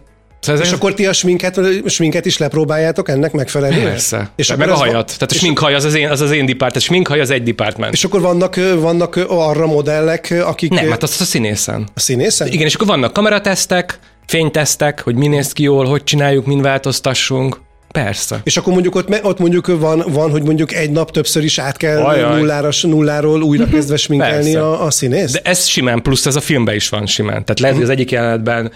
[0.46, 3.84] Szóval És ez akkor ti a sminket, sminket is lepróbáljátok ennek megfelelően?
[3.84, 4.30] Persze.
[4.36, 4.94] És meg a hajat.
[4.94, 6.72] van- Tehát a sminkhaj az az én, az, az én department.
[6.72, 7.94] Tehát sminkhaj az egy department.
[7.94, 10.72] És akkor vannak, vannak arra modellek, akik...
[10.72, 11.88] nem, hát az a színészen.
[11.94, 12.48] A színészen?
[12.48, 17.60] Igen, és akkor vannak kameratesztek, fénytesztek, hogy mi néz ki jól, hogy csináljuk, min változtassunk.
[18.04, 18.42] Persze.
[18.44, 21.78] És akkor mondjuk ott, ott mondjuk van, van, hogy mondjuk egy nap többször is át
[21.78, 22.38] kell Ajaj.
[22.38, 25.32] nullára, nulláról újra kezdve sminkelni a, a színész?
[25.32, 27.46] De ez simán, plusz ez a filmben is van simán.
[27.46, 28.72] Tehát lehet, hogy az egyik jelenetben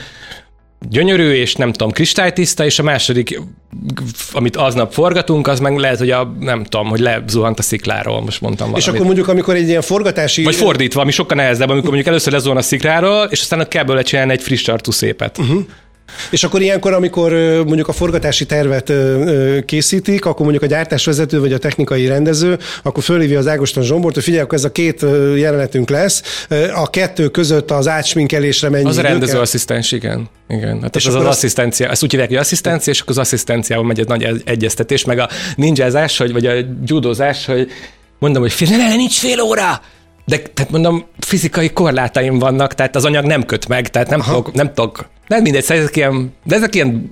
[0.89, 3.41] gyönyörű, és nem tudom, kristálytiszta, és a második,
[4.32, 8.41] amit aznap forgatunk, az meg lehet, hogy a, nem tudom, hogy lezuhant a szikláról, most
[8.41, 8.88] mondtam valamit.
[8.88, 10.43] És akkor mondjuk, amikor egy ilyen forgatási...
[10.43, 14.03] Vagy fordítva, ami sokkal nehezebb, amikor mondjuk először lezuhan a szikláról, és aztán kell belőle
[14.03, 15.38] csinálni egy friss arcú szépet.
[15.38, 15.61] Uh-huh.
[16.32, 17.32] És akkor ilyenkor, amikor
[17.66, 18.93] mondjuk a forgatási tervet
[19.66, 24.24] készítik, akkor mondjuk a gyártásvezető vagy a technikai rendező, akkor fölhívja az Ágoston Zsombort, hogy
[24.24, 25.05] figyelj, akkor ez a két
[25.36, 26.45] jelenetünk lesz,
[26.76, 29.41] a kettő között az átsminkelésre mennyi Az a idő rendező kell?
[29.41, 30.30] asszisztens, igen.
[30.49, 30.82] igen.
[30.82, 33.86] Hát És az az azt- asszisztencia, ezt úgy hívják, hogy asszisztencia, és akkor az asszisztenciával
[33.86, 36.53] megy egy nagy egy- egyeztetés, meg a ninjázás, hogy, vagy a
[36.86, 37.68] judozás, hogy
[38.20, 39.82] mondom, hogy fél, ne, ne, nincs fél óra!
[40.30, 44.53] De tehát mondom, fizikai korlátaim vannak, tehát az anyag nem köt meg, tehát nem tudok,
[44.53, 47.11] nem tudok, nem mindegy, szóval ezek ilyen, de ezek ilyen,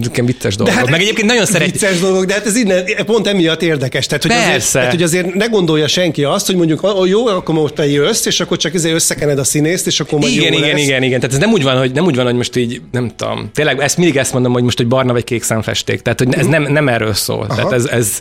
[0.00, 0.74] ezek ilyen vicces dolgok.
[0.74, 1.80] hát meg egyébként nagyon szeretjük.
[1.80, 4.06] Vicces dolgok, de hát ez innen, pont emiatt érdekes.
[4.06, 4.80] Tehát, hogy azért, Persze.
[4.80, 8.26] hát, hogy azért ne gondolja senki azt, hogy mondjuk, oh, jó, akkor most te jössz,
[8.26, 10.82] és akkor csak ezért összekened a színészt, és akkor majd Igen, jó igen, lesz.
[10.84, 11.20] igen, igen.
[11.20, 13.50] Tehát ez nem úgy van, hogy nem úgy van, hogy most így, nem tudom.
[13.54, 16.00] Tényleg ezt mindig ezt mondom, hogy most, hogy barna vagy kék szemfesték.
[16.00, 17.46] Tehát, hogy ez nem, nem erről szól.
[17.48, 17.54] Aha.
[17.54, 18.18] Tehát ez, ez,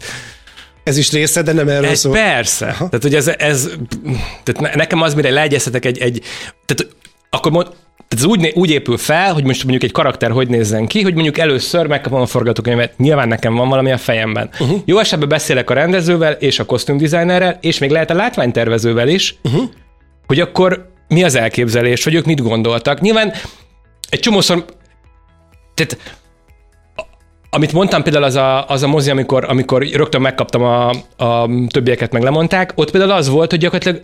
[0.87, 2.13] Ez is része, de nem erről ez szól.
[2.13, 2.65] persze.
[2.65, 2.89] Aha.
[2.89, 3.69] Tehát, hogy ez, ez
[4.43, 6.21] tehát ne- nekem az, mire leegyeztetek egy, egy
[6.65, 6.95] tehát
[7.29, 7.65] akkor mond,
[8.07, 11.13] tehát ez úgy, úgy épül fel, hogy most mondjuk egy karakter hogy nézzen ki, hogy
[11.13, 14.49] mondjuk először megkapom a forgatókönyvet, nyilván nekem van valami a fejemben.
[14.59, 14.81] Uh-huh.
[14.85, 19.63] Jó esetben beszélek a rendezővel és a kosztümdesignerrel, és még lehet a látványtervezővel is, uh-huh.
[20.27, 23.01] hogy akkor mi az elképzelés, hogy ők mit gondoltak.
[23.01, 23.33] Nyilván
[24.09, 24.65] egy csomószor,
[25.73, 25.97] tehát
[27.57, 32.11] amit mondtam például az a, az a mozi, amikor, amikor rögtön megkaptam a, a többieket,
[32.11, 34.03] meg lemondták, ott például az volt, hogy gyakorlatilag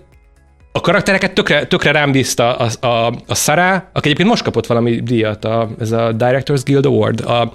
[0.71, 5.01] a karaktereket tökre, tökre rám bízta a, a, a Sarah, aki egyébként most kapott valami
[5.01, 7.19] díjat, a, ez a Directors Guild Award.
[7.19, 7.51] A,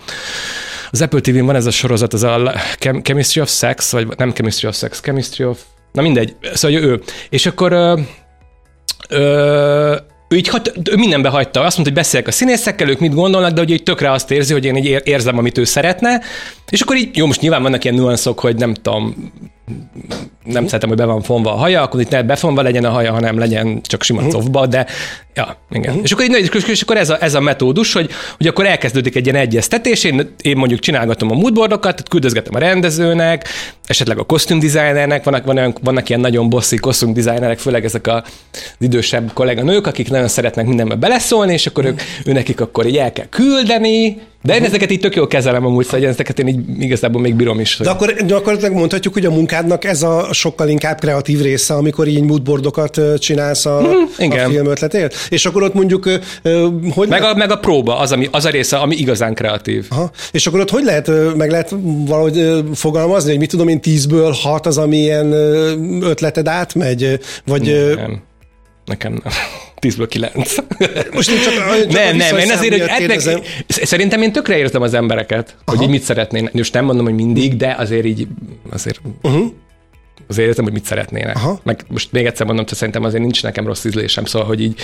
[0.90, 4.32] az Apple TV-n van ez a sorozat, ez a Chem- Chemistry of Sex, vagy nem
[4.32, 5.60] Chemistry of Sex, Chemistry of...
[5.92, 7.00] Na mindegy, szóval ő.
[7.30, 8.00] És akkor ö,
[9.08, 9.96] ö,
[10.28, 10.50] ő így
[10.90, 11.60] ő mindenbe hagyta.
[11.60, 14.52] Azt mondta, hogy beszélek a színészekkel, ők mit gondolnak, de hogy így tökre azt érzi,
[14.52, 16.20] hogy én így ér- érzem, amit ő szeretne.
[16.70, 19.32] És akkor így, jó, most nyilván vannak ilyen nuanszok, hogy nem tudom,
[20.44, 23.12] nem szeretem, hogy be van fonva a haja, akkor itt ne befonva legyen a haja,
[23.12, 24.34] hanem legyen csak sima uh-huh.
[24.34, 24.86] cofba, de
[25.34, 25.88] ja, igen.
[25.88, 26.02] Uh-huh.
[26.04, 29.26] És akkor, így, és- akkor ez, a, ez a metódus, hogy, hogy akkor elkezdődik egy
[29.26, 33.48] ilyen egyeztetés, én, én mondjuk csinálgatom a moodboardokat, tehát küldözgetem a rendezőnek,
[33.84, 38.14] esetleg a kosztümdesignernek, vannak, vannak, vannak ilyen nagyon bosszi kosztümdesignerek, főleg ezek a,
[38.52, 42.96] az idősebb kolléganők, akik nagyon szeretnek mindenbe beleszólni, és akkor ők, ő nekik akkor így
[42.96, 46.58] el kell küldeni, de én ezeket így tök jól kezelem amúgy, szóval ezeket én így
[46.78, 47.76] igazából még bírom is.
[47.76, 47.86] Hogy...
[47.86, 48.14] De akkor,
[48.54, 53.66] akkor mondhatjuk, hogy a munkádnak ez a sokkal inkább kreatív része, amikor így moodboardokat csinálsz
[53.66, 53.92] a, Mhm,
[54.24, 54.46] igen.
[54.46, 55.14] a film ötletért.
[55.28, 56.08] És akkor ott mondjuk,
[56.94, 59.86] hogy Meg a, meg a próba, az, ami, az a része, ami igazán kreatív.
[59.88, 60.10] Aha.
[60.32, 61.74] És akkor ott hogy lehet, meg lehet
[62.06, 65.32] valahogy fogalmazni, hogy mit tudom én, tízből hat az, ami ilyen
[66.02, 67.18] ötleted átmegy?
[67.46, 68.22] Vagy Nem.
[68.84, 69.32] Nekem nem.
[69.78, 70.54] Tízből kilenc.
[71.12, 74.94] most én csak, csak nem, nem, én azért, hogy meg, szerintem én tökre érzem az
[74.94, 75.76] embereket, Aha.
[75.76, 76.52] hogy így mit szeretnének.
[76.52, 78.26] Most nem mondom, hogy mindig, de azért így,
[78.70, 79.46] azért, uh-huh.
[80.28, 81.36] azért értem, hogy mit szeretnének.
[81.36, 81.60] Aha.
[81.62, 84.80] Meg most még egyszer mondom, hogy szerintem azért nincs nekem rossz ízlésem, szóval, hogy így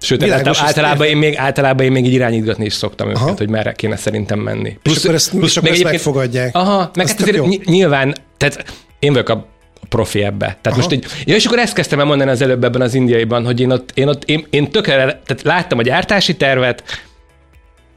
[0.00, 3.34] Sőt, Világos, általában, én még, általában én még így irányítgatni is szoktam őket, Aha.
[3.36, 4.78] hogy merre kéne szerintem menni.
[4.82, 6.54] És akkor ezt, és akkor még ezt megfogadják.
[6.54, 8.64] Aha, meg hát azért ny- nyilván, tehát
[8.98, 9.46] én vagyok a
[9.88, 10.46] profi ebbe.
[10.46, 10.76] Tehát Aha.
[10.76, 13.60] most így, ja, és akkor ezt kezdtem el mondani az előbb ebben az indiaiban, hogy
[13.60, 16.82] én ott, én ott, én, én tökre, tehát láttam a gyártási tervet,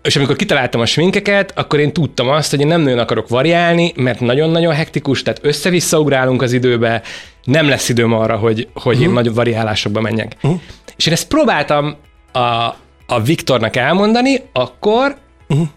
[0.07, 3.93] és amikor kitaláltam a sminkeket, akkor én tudtam azt, hogy én nem nagyon akarok variálni,
[3.95, 7.01] mert nagyon-nagyon hektikus, tehát össze-vissza ugrálunk az időbe,
[7.43, 9.07] nem lesz időm arra, hogy, hogy uh-huh.
[9.07, 10.35] én nagy variálásokba menjek.
[10.41, 10.59] Uh-huh.
[10.97, 11.95] És én ezt próbáltam
[12.31, 12.39] a,
[13.07, 15.17] a Viktornak elmondani, akkor
[15.47, 15.67] uh-huh.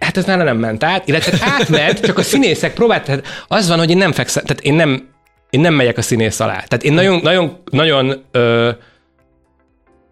[0.00, 3.78] hát ez nála nem ment át, illetve átment, csak a színészek próbált, tehát az van,
[3.78, 5.08] hogy én nem fekszem, tehát én nem,
[5.50, 6.52] én nem megyek a színész alá.
[6.52, 8.70] Tehát én nagyon, nagyon, nagyon ö,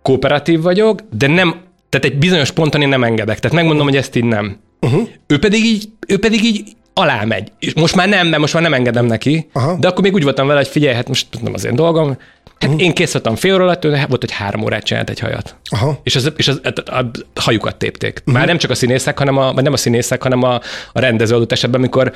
[0.02, 3.38] kooperatív vagyok, de nem, tehát egy bizonyos ponton én nem engedek.
[3.40, 4.60] Tehát megmondom, hogy ezt így nem.
[4.80, 5.08] Uh-huh.
[5.26, 7.52] Ő pedig így, ő pedig így alá megy.
[7.58, 9.48] És most már nem, mert most már nem engedem neki.
[9.52, 9.76] Aha.
[9.80, 12.18] De akkor még úgy voltam vele, hogy figyelj, hát most nem az én dolgom.
[12.58, 12.82] Hát uh-huh.
[12.82, 15.56] én kész voltam fél óra alatt, ő volt, hogy három órát csinált egy hajat.
[15.70, 16.00] Aha.
[16.02, 18.18] És, az, és az, a, a, a hajukat tépték.
[18.18, 18.34] Uh-huh.
[18.34, 20.54] Már nem csak a színészek, hanem a, vagy nem a színészek, hanem a,
[20.92, 22.12] a rendező adott esetben, amikor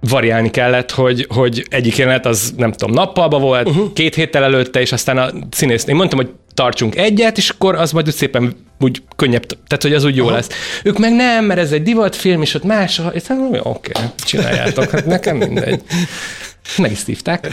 [0.00, 3.92] variálni kellett, hogy, hogy egyik jelenet az nem tudom, nappalba volt, uh-huh.
[3.92, 7.92] két héttel előtte, és aztán a színész, én mondtam, hogy tartsunk egyet, és akkor az
[7.92, 10.34] majd úgy szépen úgy könnyebb, tehát hogy az úgy jó Aha.
[10.34, 10.48] lesz.
[10.82, 13.92] Ők meg nem, mert ez egy divatfilm, és ott más, és hát, jó, oké,
[14.24, 15.80] csináljátok, hát nekem mindegy.
[16.76, 17.48] Meg is szívták.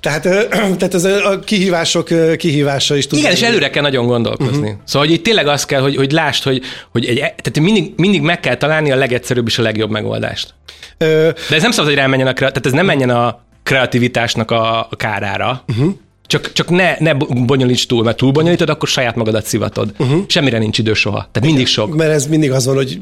[0.00, 0.22] Tehát,
[0.78, 3.18] tehát ez a kihívások kihívása is tud.
[3.18, 4.68] Igen, és előre kell nagyon gondolkozni.
[4.68, 4.80] Uh-huh.
[4.84, 6.62] Szóval, hogy itt tényleg az kell, hogy, hogy lásd, hogy,
[6.92, 10.54] hogy egy, tehát mindig, mindig meg kell találni a legegyszerűbb és a legjobb megoldást.
[10.98, 11.30] Ö...
[11.48, 15.62] De ez nem szabad, hogy rámenjen a, tehát ez nem menjen a kreativitásnak a kárára,
[15.68, 15.94] uh-huh.
[16.26, 19.94] Csak, csak ne, ne bonyolíts túl, mert túl bonyolítod, akkor saját magadat szivatod.
[19.98, 20.24] Uh-huh.
[20.26, 21.28] Semmire nincs idő soha.
[21.32, 21.94] Tehát mindig sok.
[21.94, 22.98] Mert ez mindig az van, hogy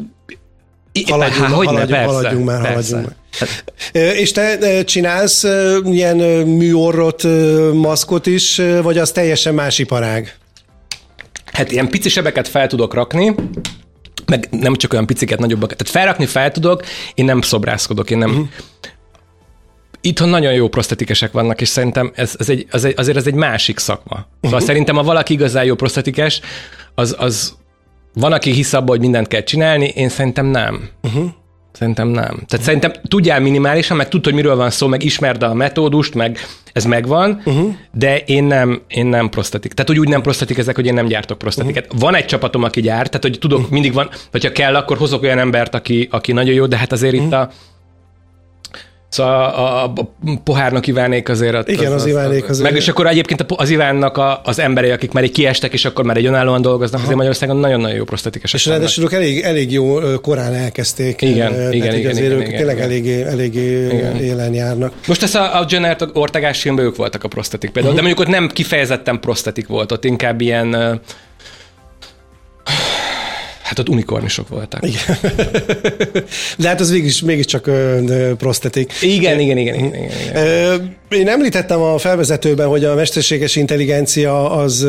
[1.09, 2.97] haladjunk, Há, haladjunk, ne, haladjunk már, persze.
[2.97, 3.17] haladjunk
[3.93, 4.15] már.
[4.15, 5.45] És te csinálsz
[5.85, 6.17] ilyen
[6.47, 7.23] műorrot,
[7.73, 10.37] maszkot is, vagy az teljesen más iparág?
[11.45, 13.35] Hát ilyen pici sebeket fel tudok rakni,
[14.27, 15.77] meg nem csak olyan piciket, nagyobbakat.
[15.77, 18.31] Tehát felrakni fel tudok, én nem szobrászkodok, én nem...
[18.31, 18.49] Uh-huh.
[20.01, 23.35] Itthon nagyon jó prostetikesek vannak, és szerintem ez, ez egy, az egy, azért ez egy
[23.35, 24.15] másik szakma.
[24.17, 24.61] Szóval uh-huh.
[24.61, 26.41] szerintem, ha valaki igazán jó prostetikes,
[26.95, 27.57] az, az
[28.15, 30.89] van, aki hisz abba, hogy mindent kell csinálni, én szerintem nem.
[31.03, 31.31] Uh-huh.
[31.77, 32.25] Szerintem nem.
[32.25, 32.65] Tehát uh-huh.
[32.65, 36.39] szerintem tudjál minimálisan, meg tudd, hogy miről van szó, meg ismerd a metódust, meg
[36.73, 37.75] ez megvan, uh-huh.
[37.93, 39.73] de én nem, én nem prostatik.
[39.73, 41.85] Tehát úgy, úgy nem prostatik ezek, hogy én nem gyártok prostatiket.
[41.85, 42.01] Uh-huh.
[42.01, 43.73] Van egy csapatom, aki gyárt, tehát hogy tudok, uh-huh.
[43.73, 47.13] mindig van, hogyha kell, akkor hozok olyan embert, aki, aki nagyon jó, de hát azért
[47.13, 47.27] uh-huh.
[47.27, 47.51] itt a
[49.09, 50.11] Szóval a, a, a
[50.45, 51.69] pohárnak Ivánék azért...
[51.69, 52.71] Igen, az, az, az Ivánék azért.
[52.71, 56.05] Meg és akkor egyébként az Ivánnak a, az emberei, akik már egy kiestek, és akkor
[56.05, 58.61] már egy önállóan dolgoznak, azért Magyarországon nagyon-nagyon jó prostatikusok.
[58.61, 61.23] És ráadásul ők elég, elég jó korán elkezdték.
[61.23, 62.89] Igen, igen, igen, igen, azért igen, ők igen, tényleg igen.
[62.89, 64.17] eléggé, eléggé igen.
[64.17, 64.93] élen járnak.
[65.07, 68.09] Most ez a, a Jenner Ortegás filmben ők voltak a prostatik például, uh-huh.
[68.09, 71.01] de mondjuk ott nem kifejezetten prostatik volt, ott inkább ilyen
[73.67, 74.87] Hát ott unikornisok voltak.
[74.87, 75.35] Igen.
[76.59, 77.71] De hát az mégis, mégiscsak
[78.37, 78.93] prosztetik.
[79.01, 80.97] Igen, igen, igen, igen, igen, igen.
[81.09, 84.87] Én említettem a felvezetőben, hogy a mesterséges intelligencia az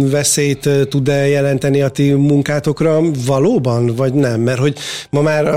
[0.00, 4.40] veszélyt tud-e jelenteni a ti munkátokra valóban, vagy nem?
[4.40, 4.78] Mert hogy
[5.10, 5.54] ma már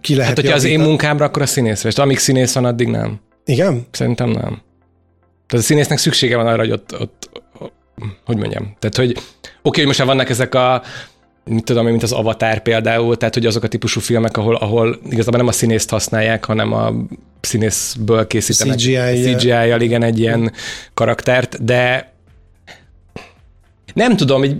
[0.00, 2.88] ki lehet Hát, hogyha az én munkámra, akkor a színészre, és amíg színész van, addig
[2.88, 3.20] nem.
[3.44, 3.86] Igen?
[3.90, 4.62] Szerintem nem.
[5.46, 7.30] Tehát a színésznek szüksége van arra, hogy ott, ott
[8.24, 9.20] hogy mondjam, tehát hogy oké,
[9.62, 10.82] okay, hogy most már vannak ezek a
[11.50, 15.38] mit tudom mint az Avatar például, tehát hogy azok a típusú filmek, ahol, ahol igazából
[15.38, 16.94] nem a színészt használják, hanem a
[17.40, 18.78] színészből készítenek.
[18.78, 20.52] CGI-jal, CGI igen, egy ilyen
[20.94, 22.12] karaktert, de
[23.94, 24.56] nem tudom, így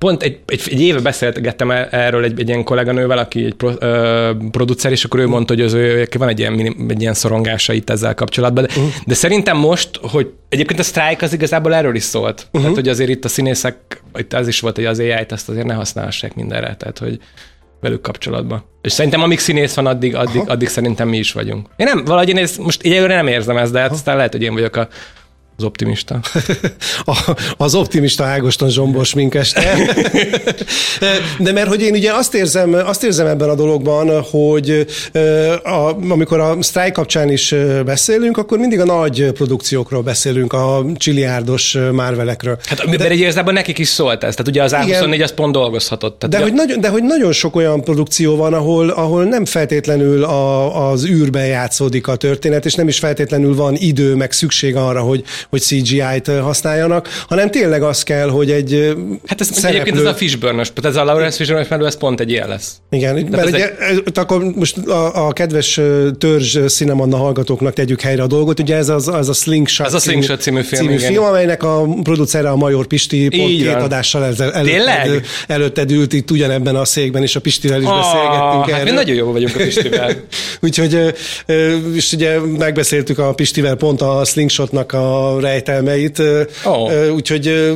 [0.00, 4.30] pont egy, egy, egy éve beszélgettem erről egy, egy ilyen kolléganővel, aki egy pro, ö,
[4.50, 7.90] producer, és akkor ő mondta, hogy az ő, van egy ilyen, egy ilyen szorongása itt
[7.90, 8.64] ezzel kapcsolatban.
[8.64, 8.92] De, uh-huh.
[9.06, 12.40] de szerintem most, hogy egyébként a sztrájk az igazából erről is szólt.
[12.40, 12.60] Uh-huh.
[12.60, 15.66] Tehát, hogy azért itt a színészek, itt az is volt, hogy az AI-t azt azért
[15.66, 16.76] ne használhassák mindenre.
[16.76, 17.18] Tehát, hogy
[17.80, 18.64] velük kapcsolatban.
[18.82, 21.68] És szerintem amíg színész van, addig, addig, addig szerintem mi is vagyunk.
[21.76, 24.42] Én nem, valahogy én ezt, most egyelőre nem érzem ezt, de hát aztán lehet, hogy
[24.42, 24.88] én vagyok a
[25.60, 26.20] az optimista.
[27.04, 29.76] a, az optimista Ágoston Zsombos minkeste.
[31.38, 34.86] De mert hogy én ugye azt érzem, azt érzem ebben a dologban, hogy
[35.62, 37.54] a, amikor a sztrájk kapcsán is
[37.84, 42.58] beszélünk, akkor mindig a nagy produkciókról beszélünk, a csiliárdos márvelekről.
[42.64, 44.34] Hát de, mert érzelben nekik is szólt ez.
[44.34, 46.18] Tehát ugye az A24 az pont dolgozhatott.
[46.18, 50.24] Tehát de, hogy nagyon, de hogy nagyon sok olyan produkció van, ahol, ahol nem feltétlenül
[50.24, 55.00] a, az űrben játszódik a történet, és nem is feltétlenül van idő, meg szükség arra,
[55.00, 58.94] hogy, hogy CGI-t használjanak, hanem tényleg az kell, hogy egy
[59.26, 59.68] Hát ez szereplő...
[59.68, 62.72] egyébként ez a fishburne tehát ez a Lawrence Fishburne mert ez pont egy ilyen lesz.
[62.90, 64.02] Igen, Tehát mert ugye, egy...
[64.14, 65.80] akkor most a, a kedves
[66.18, 69.98] törzs Cinemanna hallgatóknak tegyük helyre a dolgot, ugye ez az, az a Slingshot, ez a
[69.98, 73.82] Slingshot című film, című film amelynek a producere a Major Pisti pont Így két van.
[73.82, 78.64] adással ezzel előtted, előtted ült itt ugyanebben a székben, és a Pistivel is oh, beszélgettünk
[78.64, 78.84] hát erről.
[78.84, 80.16] mi nagyon jó vagyunk a Pistivel.
[80.62, 81.14] Úgyhogy,
[81.94, 86.22] és ugye megbeszéltük a Pistivel pont a Slingshotnak a rejtelmeit,
[86.64, 87.12] oh.
[87.14, 87.74] úgyhogy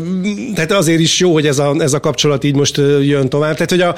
[0.55, 3.55] tehát azért is jó, hogy ez a, ez a kapcsolat így most jön tovább.
[3.55, 3.95] Tehát, hogy a,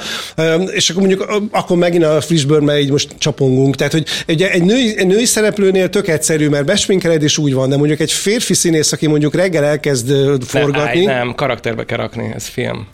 [0.72, 3.76] és akkor mondjuk akkor megint a Fishburne így most csapongunk.
[3.76, 7.68] Tehát, hogy egy, egy, női, egy női szereplőnél tök egyszerű, mert besminkeled és úgy van,
[7.68, 10.12] de mondjuk egy férfi színész, aki mondjuk reggel elkezd
[10.46, 11.04] forgatni.
[11.04, 12.86] Nem, nem karakterbe kell rakni, ez film.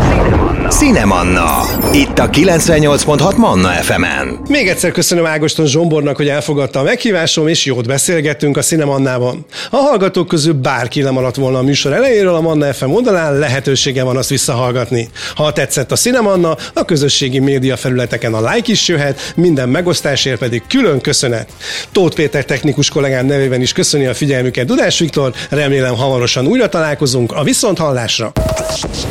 [0.79, 1.63] Cinemanna.
[1.93, 4.41] Itt a 98.6 Manna FM-en.
[4.49, 9.47] Még egyszer köszönöm Ágoston Zsombornak, hogy elfogadta a meghívásom, és jót beszélgettünk a Cinemannában.
[9.71, 14.17] A hallgatók közül bárki lemaradt volna a műsor elejéről, a Manna FM oldalán lehetősége van
[14.17, 15.09] azt visszahallgatni.
[15.35, 20.63] Ha tetszett a Cinemanna, a közösségi média felületeken a like is jöhet, minden megosztásért pedig
[20.69, 21.49] külön köszönet.
[21.93, 27.33] Tóth Péter technikus kollégám nevében is köszöni a figyelmüket Dudás Viktor, remélem hamarosan újra találkozunk
[27.33, 28.33] a Viszonthallásra.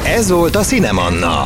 [0.05, 0.55] Ez volt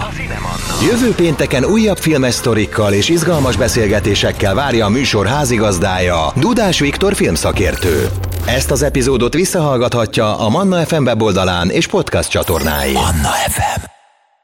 [0.10, 0.91] a Cinemanna.
[0.91, 8.10] Jövő pénteken újabb filmes sztorikkal és izgalmas beszélgetésekkel várja a műsor házigazdája, Dudás Viktor filmszakértő.
[8.45, 12.93] Ezt az epizódot visszahallgathatja a Manna FM weboldalán és podcast csatornáin.
[12.93, 13.95] Manna FM